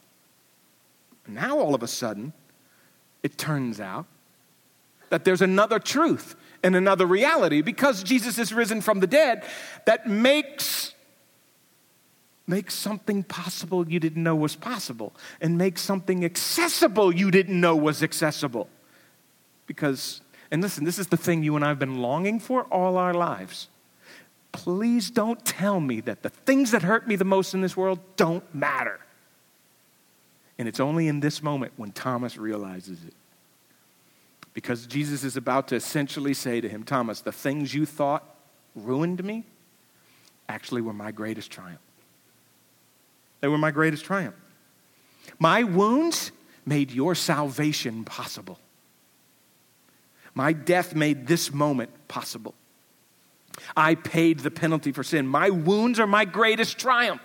[1.27, 2.33] Now, all of a sudden,
[3.23, 4.07] it turns out
[5.11, 9.45] that there's another truth and another reality because Jesus is risen from the dead
[9.85, 10.93] that makes
[12.47, 17.75] makes something possible you didn't know was possible and makes something accessible you didn't know
[17.75, 18.69] was accessible
[19.67, 20.21] because
[20.55, 23.13] and listen, this is the thing you and I have been longing for all our
[23.13, 23.67] lives.
[24.53, 27.99] please don't tell me that the things that hurt me the most in this world
[28.15, 29.01] don't matter.
[30.57, 33.15] And it's only in this moment when Thomas realizes it.
[34.53, 38.23] Because Jesus is about to essentially say to him, Thomas, the things you thought
[38.77, 39.43] ruined me
[40.49, 41.81] actually were my greatest triumph.
[43.41, 44.37] They were my greatest triumph.
[45.41, 46.31] My wounds
[46.65, 48.61] made your salvation possible.
[50.35, 52.55] My death made this moment possible.
[53.77, 55.27] I paid the penalty for sin.
[55.27, 57.23] My wounds are my greatest triumph.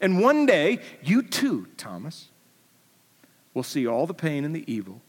[0.00, 2.28] And one day, you too, Thomas,
[3.54, 5.00] will see all the pain and the evil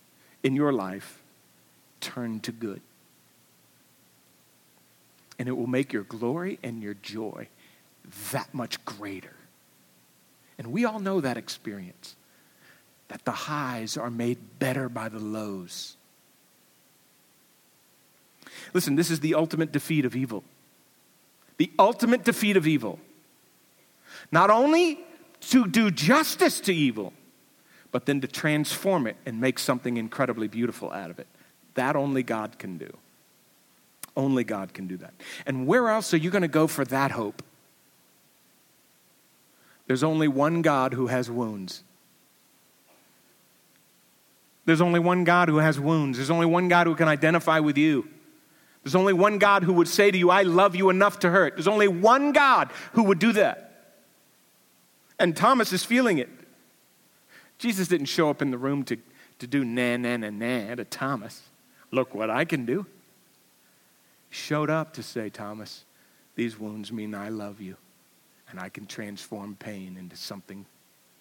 [0.43, 1.21] in your life
[2.01, 2.81] turn to good.
[5.37, 7.47] And it will make your glory and your joy
[8.31, 9.35] that much greater.
[10.57, 12.15] And we all know that experience
[13.07, 15.95] that the highs are made better by the lows.
[18.73, 20.43] Listen, this is the ultimate defeat of evil.
[21.57, 22.99] The ultimate defeat of evil.
[24.31, 24.99] Not only
[25.41, 27.13] to do justice to evil,
[27.91, 31.27] but then to transform it and make something incredibly beautiful out of it.
[31.73, 32.95] That only God can do.
[34.15, 35.13] Only God can do that.
[35.45, 37.41] And where else are you going to go for that hope?
[39.87, 41.83] There's only one God who has wounds.
[44.65, 46.19] There's only one God who has wounds.
[46.19, 48.07] There's only one God who can identify with you.
[48.83, 51.55] There's only one God who would say to you, I love you enough to hurt.
[51.55, 53.65] There's only one God who would do that.
[55.19, 56.29] And Thomas is feeling it.
[57.57, 58.97] Jesus didn't show up in the room to,
[59.39, 61.41] to do na na na na to Thomas.
[61.91, 62.85] Look what I can do.
[64.29, 65.83] He showed up to say, Thomas,
[66.35, 67.75] these wounds mean I love you,
[68.49, 70.65] and I can transform pain into something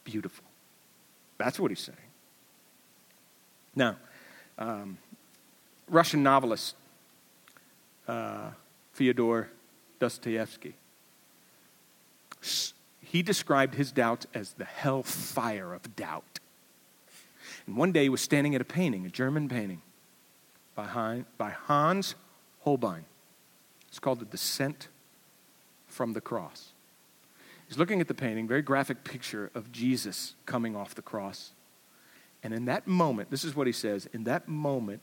[0.05, 0.45] beautiful.
[1.39, 1.99] That's what he's saying.
[3.75, 3.97] Now,
[4.59, 4.99] um,
[5.89, 6.77] Russian novelist
[8.09, 8.51] uh,
[8.93, 9.51] Fyodor
[10.01, 10.75] Dostoevsky
[13.09, 16.41] he described his doubts as the hell fire of doubt.
[17.67, 19.81] And one day he was standing at a painting, a German painting,
[20.75, 22.15] by, by Hans
[22.61, 23.05] Holbein.
[23.89, 24.89] It's called The Descent
[25.87, 26.73] from the Cross.
[27.67, 31.53] He's looking at the painting, very graphic picture of Jesus coming off the cross.
[32.43, 35.01] And in that moment, this is what he says in that moment,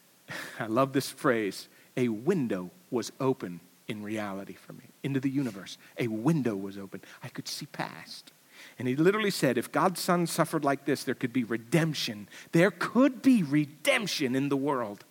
[0.58, 5.76] I love this phrase, a window was open in reality for me, into the universe.
[5.98, 7.00] A window was open.
[7.22, 8.32] I could see past.
[8.78, 12.28] And he literally said, if God's Son suffered like this, there could be redemption.
[12.52, 15.04] There could be redemption in the world.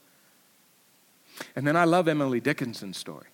[1.56, 3.28] And then I love Emily Dickinson's story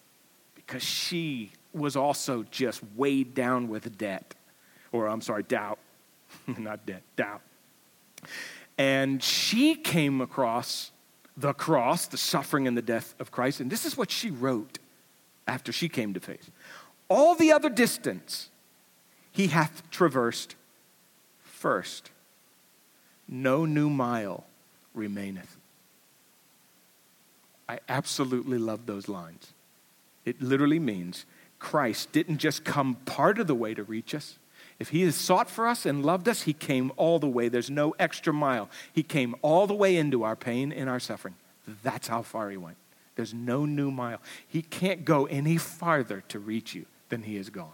[0.55, 4.33] because she was also just weighed down with debt,
[4.91, 5.79] or I'm sorry, doubt.
[6.57, 7.41] Not debt, doubt.
[8.77, 10.91] And she came across
[11.37, 13.59] the cross, the suffering and the death of Christ.
[13.59, 14.79] And this is what she wrote
[15.47, 16.49] after she came to faith.
[17.09, 18.49] All the other distance
[19.31, 20.55] he hath traversed
[21.43, 22.09] first.
[23.27, 24.45] No new mile
[24.93, 25.57] remaineth.
[27.67, 29.51] I absolutely love those lines.
[30.23, 31.25] It literally means
[31.59, 34.37] Christ didn't just come part of the way to reach us.
[34.77, 37.47] If he has sought for us and loved us, he came all the way.
[37.47, 38.69] There's no extra mile.
[38.91, 41.35] He came all the way into our pain and our suffering.
[41.81, 42.77] That's how far he went.
[43.15, 44.21] There's no new mile.
[44.47, 47.71] He can't go any farther to reach you than he has gone.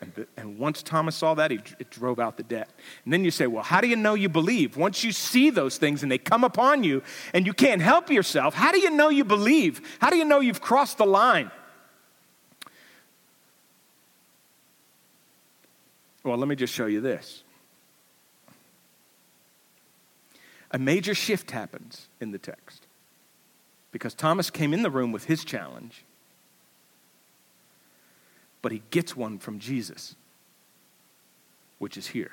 [0.00, 2.70] And, and once Thomas saw that, he, it drove out the debt.
[3.04, 4.78] And then you say, well, how do you know you believe?
[4.78, 7.02] Once you see those things and they come upon you
[7.34, 9.98] and you can't help yourself, how do you know you believe?
[10.00, 11.50] How do you know you've crossed the line?
[16.22, 17.42] Well, let me just show you this.
[20.70, 22.86] A major shift happens in the text
[23.90, 26.04] because Thomas came in the room with his challenge,
[28.62, 30.14] but he gets one from Jesus,
[31.78, 32.32] which is here.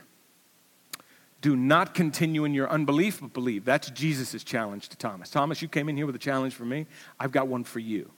[1.42, 3.64] Do not continue in your unbelief, but believe.
[3.64, 5.30] That's Jesus' challenge to Thomas.
[5.30, 6.88] Thomas, you came in here with a challenge for me.
[7.20, 8.12] I've got one for you.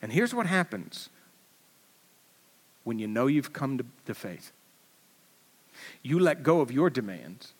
[0.00, 1.08] And here's what happens
[2.84, 4.52] when you know you've come to, to faith
[6.02, 7.52] you let go of your demands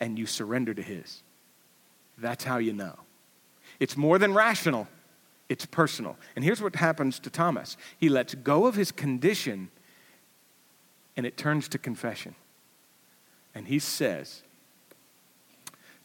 [0.00, 1.22] and you surrender to His.
[2.18, 2.94] That's how you know.
[3.78, 4.88] It's more than rational,
[5.48, 6.16] it's personal.
[6.34, 9.70] And here's what happens to Thomas he lets go of his condition
[11.16, 12.34] and it turns to confession.
[13.54, 14.42] And he says,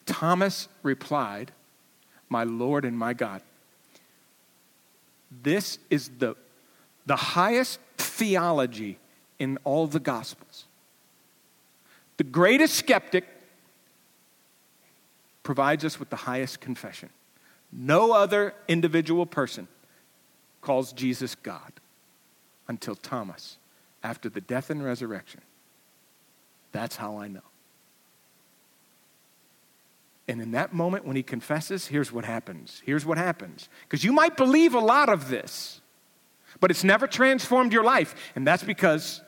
[0.05, 1.51] Thomas replied,
[2.29, 3.41] My Lord and my God.
[5.43, 6.35] This is the,
[7.05, 8.99] the highest theology
[9.39, 10.65] in all the Gospels.
[12.21, 13.25] The greatest skeptic
[15.41, 17.09] provides us with the highest confession.
[17.71, 19.67] No other individual person
[20.61, 21.73] calls Jesus God
[22.67, 23.57] until Thomas,
[24.03, 25.41] after the death and resurrection.
[26.71, 27.41] That's how I know.
[30.27, 32.83] And in that moment when he confesses, here's what happens.
[32.85, 33.67] Here's what happens.
[33.89, 35.81] Because you might believe a lot of this,
[36.59, 38.13] but it's never transformed your life.
[38.35, 39.21] And that's because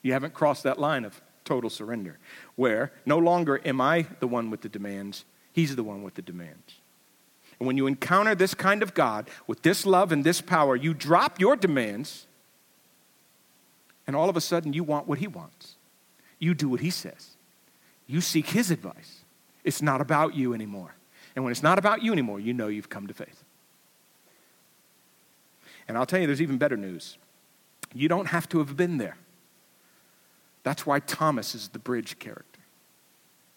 [0.00, 2.18] you haven't crossed that line of total surrender,
[2.56, 6.22] where no longer am I the one with the demands, he's the one with the
[6.22, 6.74] demands.
[7.58, 10.94] And when you encounter this kind of God with this love and this power, you
[10.94, 12.26] drop your demands,
[14.06, 15.76] and all of a sudden you want what he wants.
[16.38, 17.36] You do what he says,
[18.06, 19.20] you seek his advice.
[19.64, 20.94] It's not about you anymore.
[21.36, 23.44] And when it's not about you anymore, you know you've come to faith.
[25.86, 27.16] And I'll tell you, there's even better news.
[27.94, 29.16] You don't have to have been there.
[30.62, 32.60] That's why Thomas is the bridge character.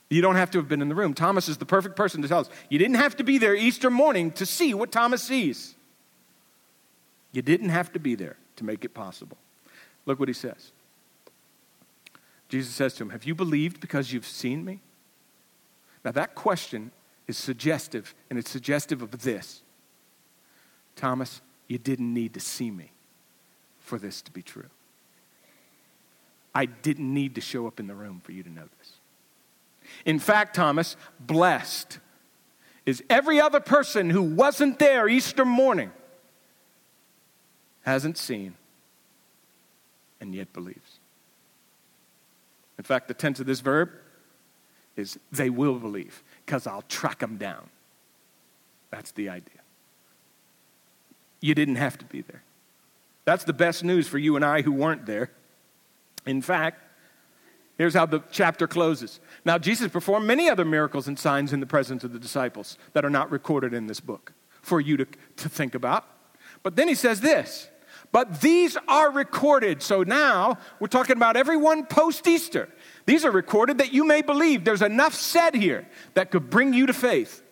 [0.09, 1.13] You don't have to have been in the room.
[1.13, 2.49] Thomas is the perfect person to tell us.
[2.69, 5.75] You didn't have to be there Easter morning to see what Thomas sees.
[7.31, 9.37] You didn't have to be there to make it possible.
[10.05, 10.71] Look what he says.
[12.49, 14.79] Jesus says to him, Have you believed because you've seen me?
[16.03, 16.91] Now, that question
[17.27, 19.61] is suggestive, and it's suggestive of this
[20.95, 22.91] Thomas, you didn't need to see me
[23.79, 24.69] for this to be true.
[26.55, 28.93] I didn't need to show up in the room for you to know this.
[30.05, 31.99] In fact, Thomas, blessed
[32.85, 35.91] is every other person who wasn't there Easter morning,
[37.81, 38.55] hasn't seen,
[40.21, 40.99] and yet believes.
[42.77, 43.89] In fact, the tense of this verb
[44.95, 47.69] is they will believe because I'll track them down.
[48.91, 49.59] That's the idea.
[51.41, 52.43] You didn't have to be there.
[53.25, 55.31] That's the best news for you and I who weren't there.
[56.26, 56.82] In fact,
[57.78, 59.19] here's how the chapter closes.
[59.43, 63.05] Now, Jesus performed many other miracles and signs in the presence of the disciples that
[63.05, 65.05] are not recorded in this book for you to,
[65.38, 66.05] to think about.
[66.63, 67.69] But then he says this,
[68.11, 69.82] but these are recorded.
[69.82, 72.69] So now we're talking about everyone post Easter.
[73.05, 74.63] These are recorded that you may believe.
[74.63, 77.43] There's enough said here that could bring you to faith.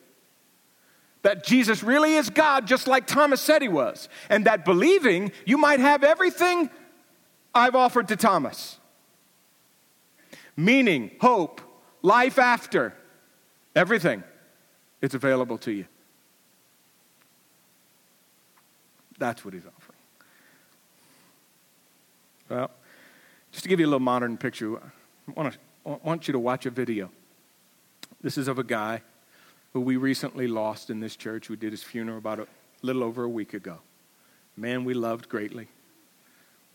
[1.21, 4.09] That Jesus really is God, just like Thomas said he was.
[4.30, 6.69] And that believing, you might have everything
[7.53, 8.79] I've offered to Thomas
[10.55, 11.61] meaning, hope,
[12.01, 12.93] life after,
[13.75, 14.23] everything.
[15.01, 15.85] It's available to you.
[19.17, 19.97] That's what he's offering.
[22.49, 22.71] Well,
[23.51, 26.39] just to give you a little modern picture, I want, to, I want you to
[26.39, 27.09] watch a video.
[28.21, 29.01] This is of a guy
[29.73, 31.49] who we recently lost in this church.
[31.49, 32.47] We did his funeral about a
[32.81, 33.79] little over a week ago.
[34.55, 35.67] Man we loved greatly.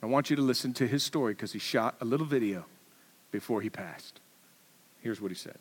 [0.02, 2.64] I want you to listen to his story because he shot a little video
[3.30, 4.20] before he passed.
[5.00, 5.58] Here's what he said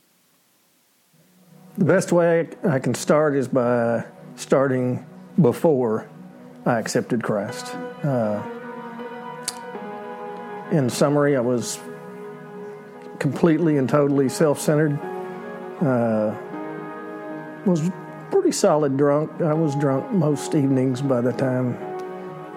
[1.78, 5.06] The best way I can start is by starting
[5.42, 6.08] before
[6.66, 7.74] I accepted Christ.
[8.04, 8.44] Uh,
[10.72, 11.80] in summary, I was
[13.20, 15.00] completely and totally self centered.
[15.82, 16.36] Uh,
[17.66, 17.90] was
[18.32, 19.42] pretty solid drunk.
[19.42, 21.78] I was drunk most evenings by the time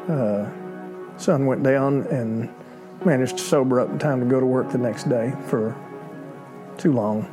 [0.08, 0.48] uh,
[1.20, 2.52] sun went down and
[3.04, 5.76] managed to sober up in time to go to work the next day for
[6.78, 7.28] too long.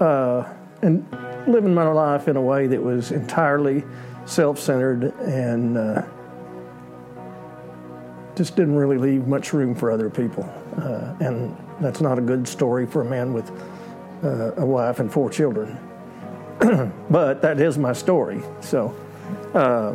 [0.00, 0.52] Uh,
[0.82, 1.06] and
[1.46, 3.84] living my life in a way that was entirely
[4.26, 6.02] self centered and uh,
[8.36, 10.44] just didn't really leave much room for other people.
[10.76, 13.50] Uh, and that's not a good story for a man with
[14.22, 15.78] uh, a wife and four children.
[17.10, 18.42] but that is my story.
[18.60, 18.94] So,
[19.54, 19.94] uh,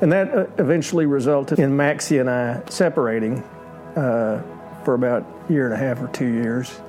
[0.00, 3.42] and that uh, eventually resulted in Maxie and I separating
[3.96, 4.42] uh,
[4.84, 6.80] for about a year and a half or two years,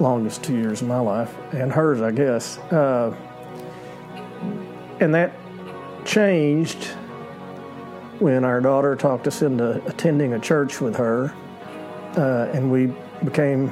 [0.00, 2.58] longest two years of my life, and hers, I guess.
[2.58, 3.16] Uh,
[5.00, 5.32] and that
[6.04, 6.84] changed
[8.18, 11.34] when our daughter talked us into attending a church with her,
[12.16, 12.92] uh, and we
[13.24, 13.70] became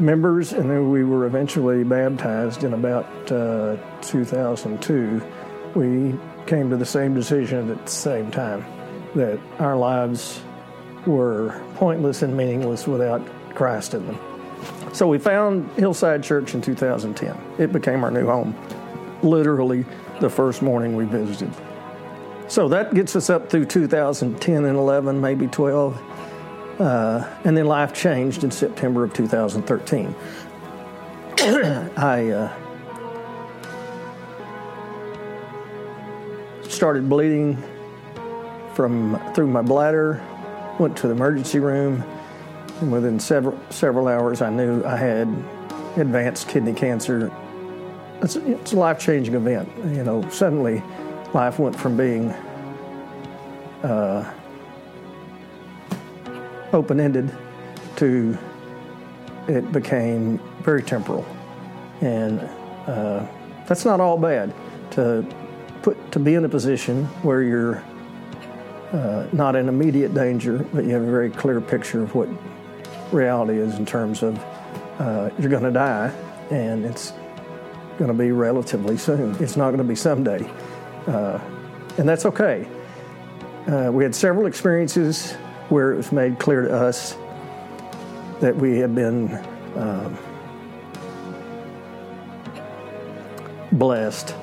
[0.00, 5.22] members, and then we were eventually baptized in about uh, 2002.
[5.74, 6.18] We
[6.48, 8.64] came to the same decision at the same time
[9.14, 10.40] that our lives
[11.06, 13.24] were pointless and meaningless without
[13.54, 14.18] Christ in them.
[14.92, 17.38] So we found Hillside Church in 2010.
[17.58, 18.56] It became our new home,
[19.22, 19.84] literally
[20.20, 21.52] the first morning we visited.
[22.48, 26.80] So that gets us up through 2010 and 11, maybe 12.
[26.80, 30.14] Uh, and then life changed in September of 2013.
[31.96, 32.67] I uh,
[36.78, 37.60] started bleeding
[38.74, 40.24] from through my bladder
[40.78, 42.04] went to the emergency room,
[42.80, 45.28] and within several several hours, I knew I had
[45.96, 47.32] advanced kidney cancer
[48.22, 49.68] it's, it's a life changing event.
[49.94, 50.82] You know, suddenly
[51.34, 52.30] life went from being
[53.82, 54.32] uh,
[56.72, 57.36] open ended
[57.96, 58.36] to
[59.48, 61.26] it became very temporal.
[62.00, 62.40] And
[62.86, 63.26] uh,
[63.66, 64.54] that's not all bad
[64.92, 65.26] to
[65.82, 67.84] put to be in a position where you're
[68.92, 72.28] uh, not in immediate danger, but you have a very clear picture of what
[73.12, 74.38] reality is in terms of
[74.98, 76.12] uh, you're going to die,
[76.50, 77.12] and it's
[77.98, 79.36] going to be relatively soon.
[79.40, 80.50] It's not going to be someday,
[81.06, 81.38] uh,
[81.98, 82.66] and that's okay.
[83.66, 85.32] Uh, we had several experiences
[85.68, 87.16] where it was made clear to us
[88.40, 89.34] that we had been
[89.76, 90.16] um,
[93.72, 94.34] blessed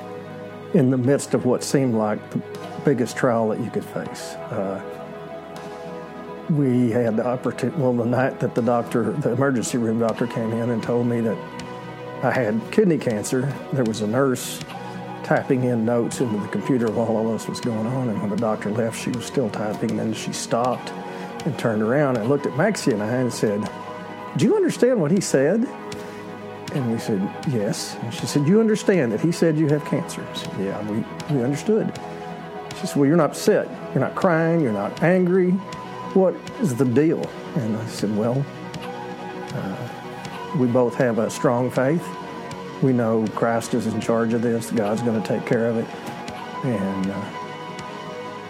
[0.75, 2.41] in the midst of what seemed like the
[2.83, 4.33] biggest trial that you could face.
[4.51, 4.81] Uh,
[6.49, 10.51] we had the opportunity, well, the night that the doctor, the emergency room doctor came
[10.51, 11.37] in and told me that
[12.23, 14.61] I had kidney cancer, there was a nurse
[15.23, 18.09] typing in notes into the computer while all this was going on.
[18.09, 19.91] And when the doctor left, she was still typing.
[19.91, 20.91] And then she stopped
[21.45, 23.67] and turned around and looked at Maxie and I and said,
[24.37, 25.67] Do you understand what he said?
[26.75, 27.95] And we said, Yes.
[28.01, 30.25] And she said, You understand that he said you have cancer?
[30.29, 30.97] I said, Yeah, we,
[31.35, 31.91] we understood.
[32.79, 33.67] She said, Well, you're not upset.
[33.93, 34.61] You're not crying.
[34.61, 35.51] You're not angry.
[36.13, 37.27] What is the deal?
[37.55, 38.45] And I said, Well,
[39.55, 42.05] uh, we both have a strong faith
[42.81, 44.71] we know Christ is in charge of this.
[44.71, 45.87] God's going to take care of it.
[46.65, 47.25] And uh,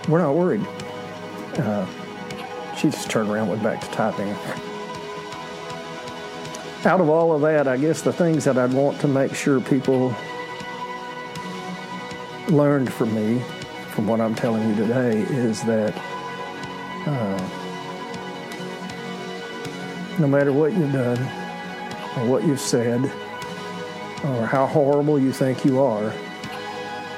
[0.09, 0.65] we're not worried.
[1.57, 1.85] Uh,
[2.75, 4.27] she just turned around and went back to typing.
[6.85, 9.59] Out of all of that, I guess the things that I'd want to make sure
[9.59, 10.15] people
[12.47, 13.39] learned from me,
[13.89, 15.97] from what I'm telling you today, is that
[17.07, 17.49] uh,
[20.19, 21.17] no matter what you've done
[22.17, 23.03] or what you've said,
[24.23, 26.13] or how horrible you think you are,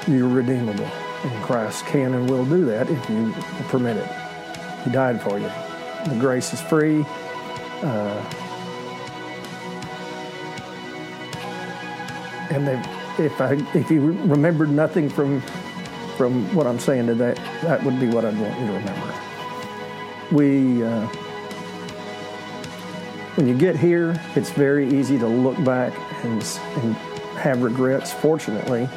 [0.06, 0.86] you're redeemable.
[1.24, 3.34] And Christ can and will do that if you
[3.68, 4.08] permit it.
[4.84, 5.50] He died for you.
[6.08, 7.04] The grace is free.
[7.82, 8.47] Uh,
[12.66, 15.40] and if I if you remembered nothing from
[16.16, 19.14] from what I'm saying today, that would be what I'd want you to remember.
[20.32, 21.06] We uh,
[23.36, 25.92] when you get here, it's very easy to look back
[26.24, 26.42] and,
[26.82, 26.96] and
[27.36, 28.12] have regrets.
[28.12, 28.88] Fortunately,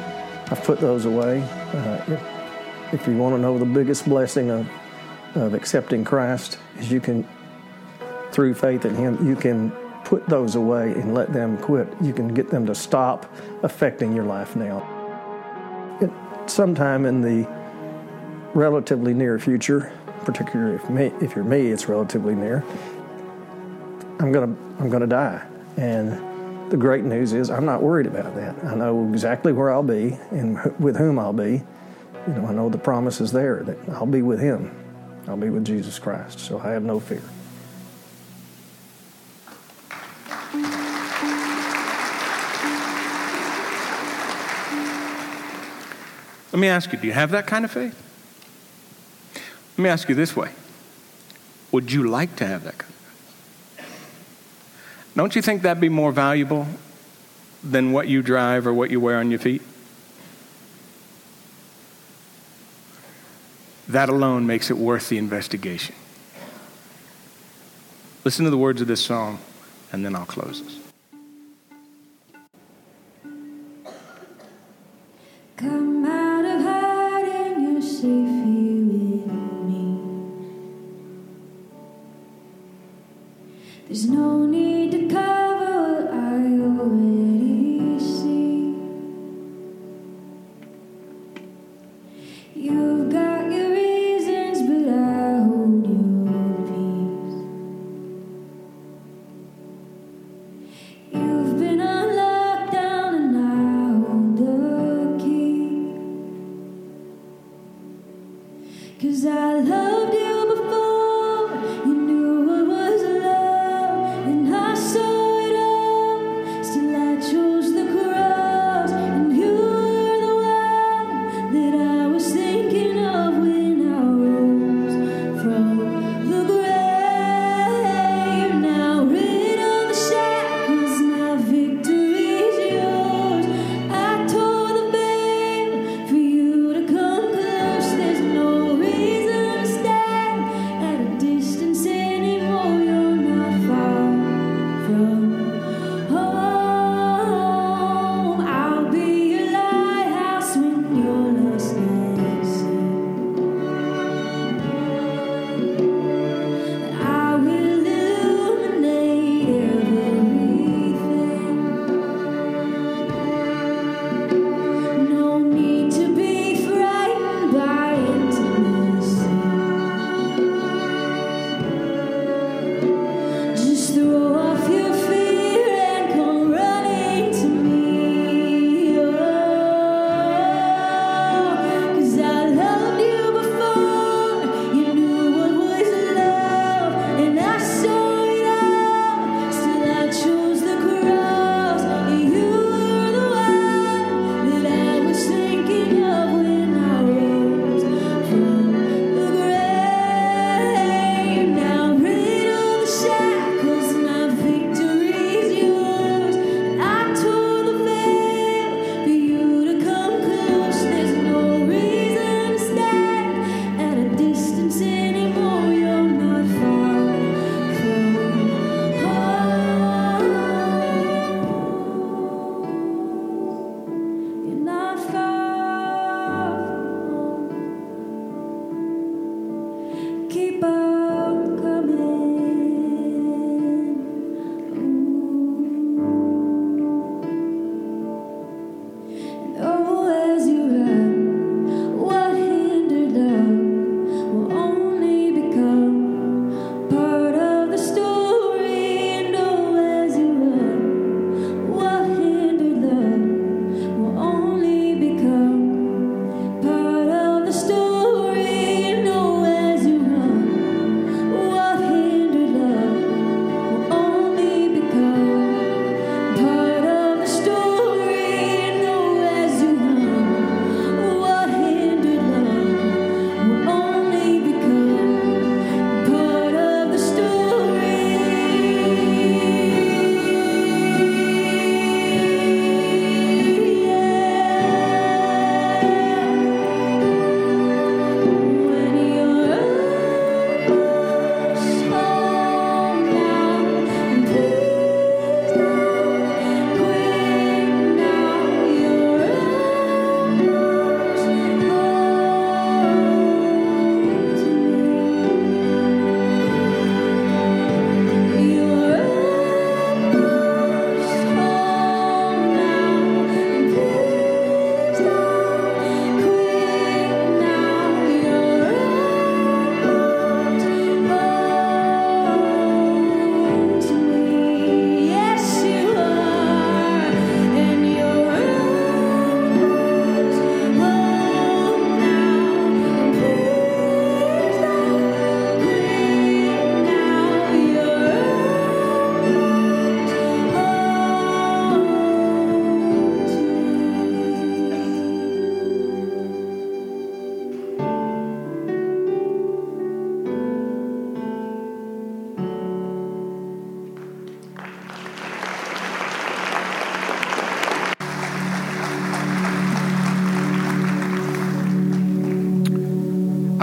[0.50, 1.42] I've put those away.
[1.42, 4.68] Uh, if, if, you want to know the biggest blessing of,
[5.36, 7.24] of accepting Christ, is you can,
[8.32, 9.70] through faith in Him, you can
[10.12, 11.88] put those away and let them quit.
[12.02, 14.86] You can get them to stop affecting your life now.
[16.02, 16.10] It,
[16.50, 17.48] sometime in the
[18.52, 19.90] relatively near future,
[20.26, 22.62] particularly if, me, if you're me, it's relatively near.
[24.20, 25.42] I'm gonna I'm gonna die,
[25.78, 28.62] and the great news is I'm not worried about that.
[28.66, 31.62] I know exactly where I'll be and with whom I'll be.
[32.26, 34.76] You know, I know the promise is there that I'll be with Him.
[35.26, 36.38] I'll be with Jesus Christ.
[36.38, 37.22] So I have no fear.
[46.52, 47.98] Let me ask you do you have that kind of faith?
[49.76, 50.50] Let me ask you this way
[51.72, 52.92] Would you like to have that kind
[53.78, 55.14] of faith?
[55.16, 56.66] don't you think that'd be more valuable
[57.64, 59.62] than what you drive or what you wear on your feet?
[63.88, 65.94] That alone makes it worth the investigation.
[68.24, 69.38] Listen to the words of this song,
[69.92, 70.81] and then I'll close this.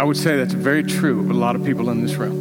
[0.09, 2.33] Would say that's very true of a lot of people in this room.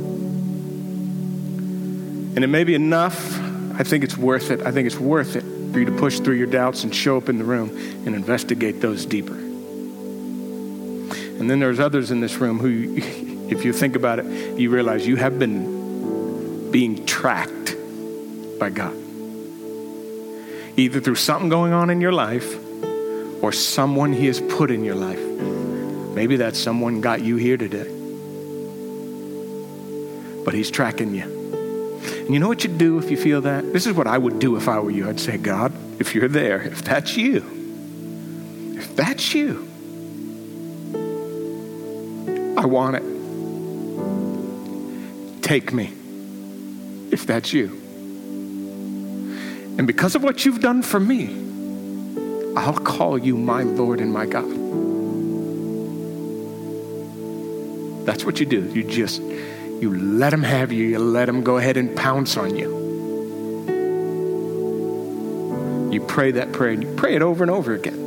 [2.34, 3.38] And it may be enough.
[3.78, 4.62] I think it's worth it.
[4.62, 7.28] I think it's worth it for you to push through your doubts and show up
[7.28, 7.68] in the room
[8.06, 9.34] and investigate those deeper.
[9.34, 12.96] And then there's others in this room who,
[13.54, 14.24] if you think about it,
[14.58, 17.76] you realize you have been being tracked
[18.58, 18.96] by God.
[20.78, 22.56] Either through something going on in your life
[23.42, 25.27] or someone He has put in your life.
[26.18, 27.86] Maybe that someone got you here today.
[30.44, 31.22] But He's tracking you.
[31.22, 33.72] And you know what you'd do if you feel that?
[33.72, 35.08] This is what I would do if I were you.
[35.08, 37.44] I'd say, God, if you're there, if that's you,
[38.76, 39.68] if that's you,
[42.58, 43.04] I want it.
[45.40, 45.92] Take me,
[47.12, 47.68] if that's you.
[49.78, 51.28] And because of what you've done for me,
[52.56, 54.57] I'll call you my Lord and my God.
[58.08, 58.64] That's what you do.
[58.72, 60.86] You just, you let him have you.
[60.86, 62.78] You let him go ahead and pounce on you.
[65.92, 67.98] You pray that prayer and you pray it over and over again.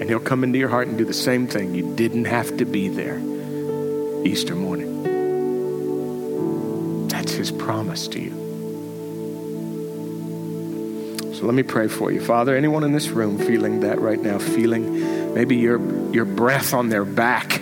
[0.00, 1.74] And he'll come into your heart and do the same thing.
[1.74, 3.18] You didn't have to be there
[4.24, 4.88] Easter morning.
[7.08, 8.30] That's his promise to you.
[11.34, 12.22] So let me pray for you.
[12.22, 15.80] Father, anyone in this room feeling that right now, feeling maybe your,
[16.12, 17.60] your breath on their back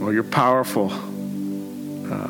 [0.00, 2.28] or your powerful uh,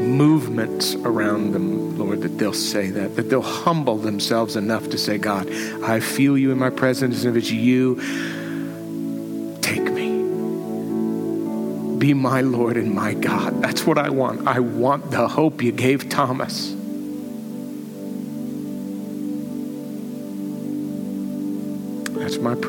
[0.00, 5.18] movements around them, Lord, that they'll say that, that they'll humble themselves enough to say,
[5.18, 5.50] God,
[5.82, 7.96] I feel you in my presence, and if it's you,
[9.60, 10.10] take me.
[11.98, 13.60] Be my Lord and my God.
[13.62, 14.46] That's what I want.
[14.46, 16.74] I want the hope you gave Thomas.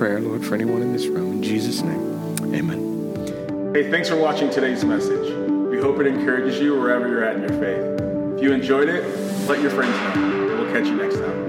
[0.01, 1.33] Prayer, Lord, for anyone in this room.
[1.33, 3.71] In Jesus' name, amen.
[3.75, 5.29] Hey, thanks for watching today's message.
[5.69, 8.01] We hope it encourages you wherever you're at in your faith.
[8.35, 9.03] If you enjoyed it,
[9.47, 10.55] let your friends know.
[10.57, 11.40] We'll catch you next time.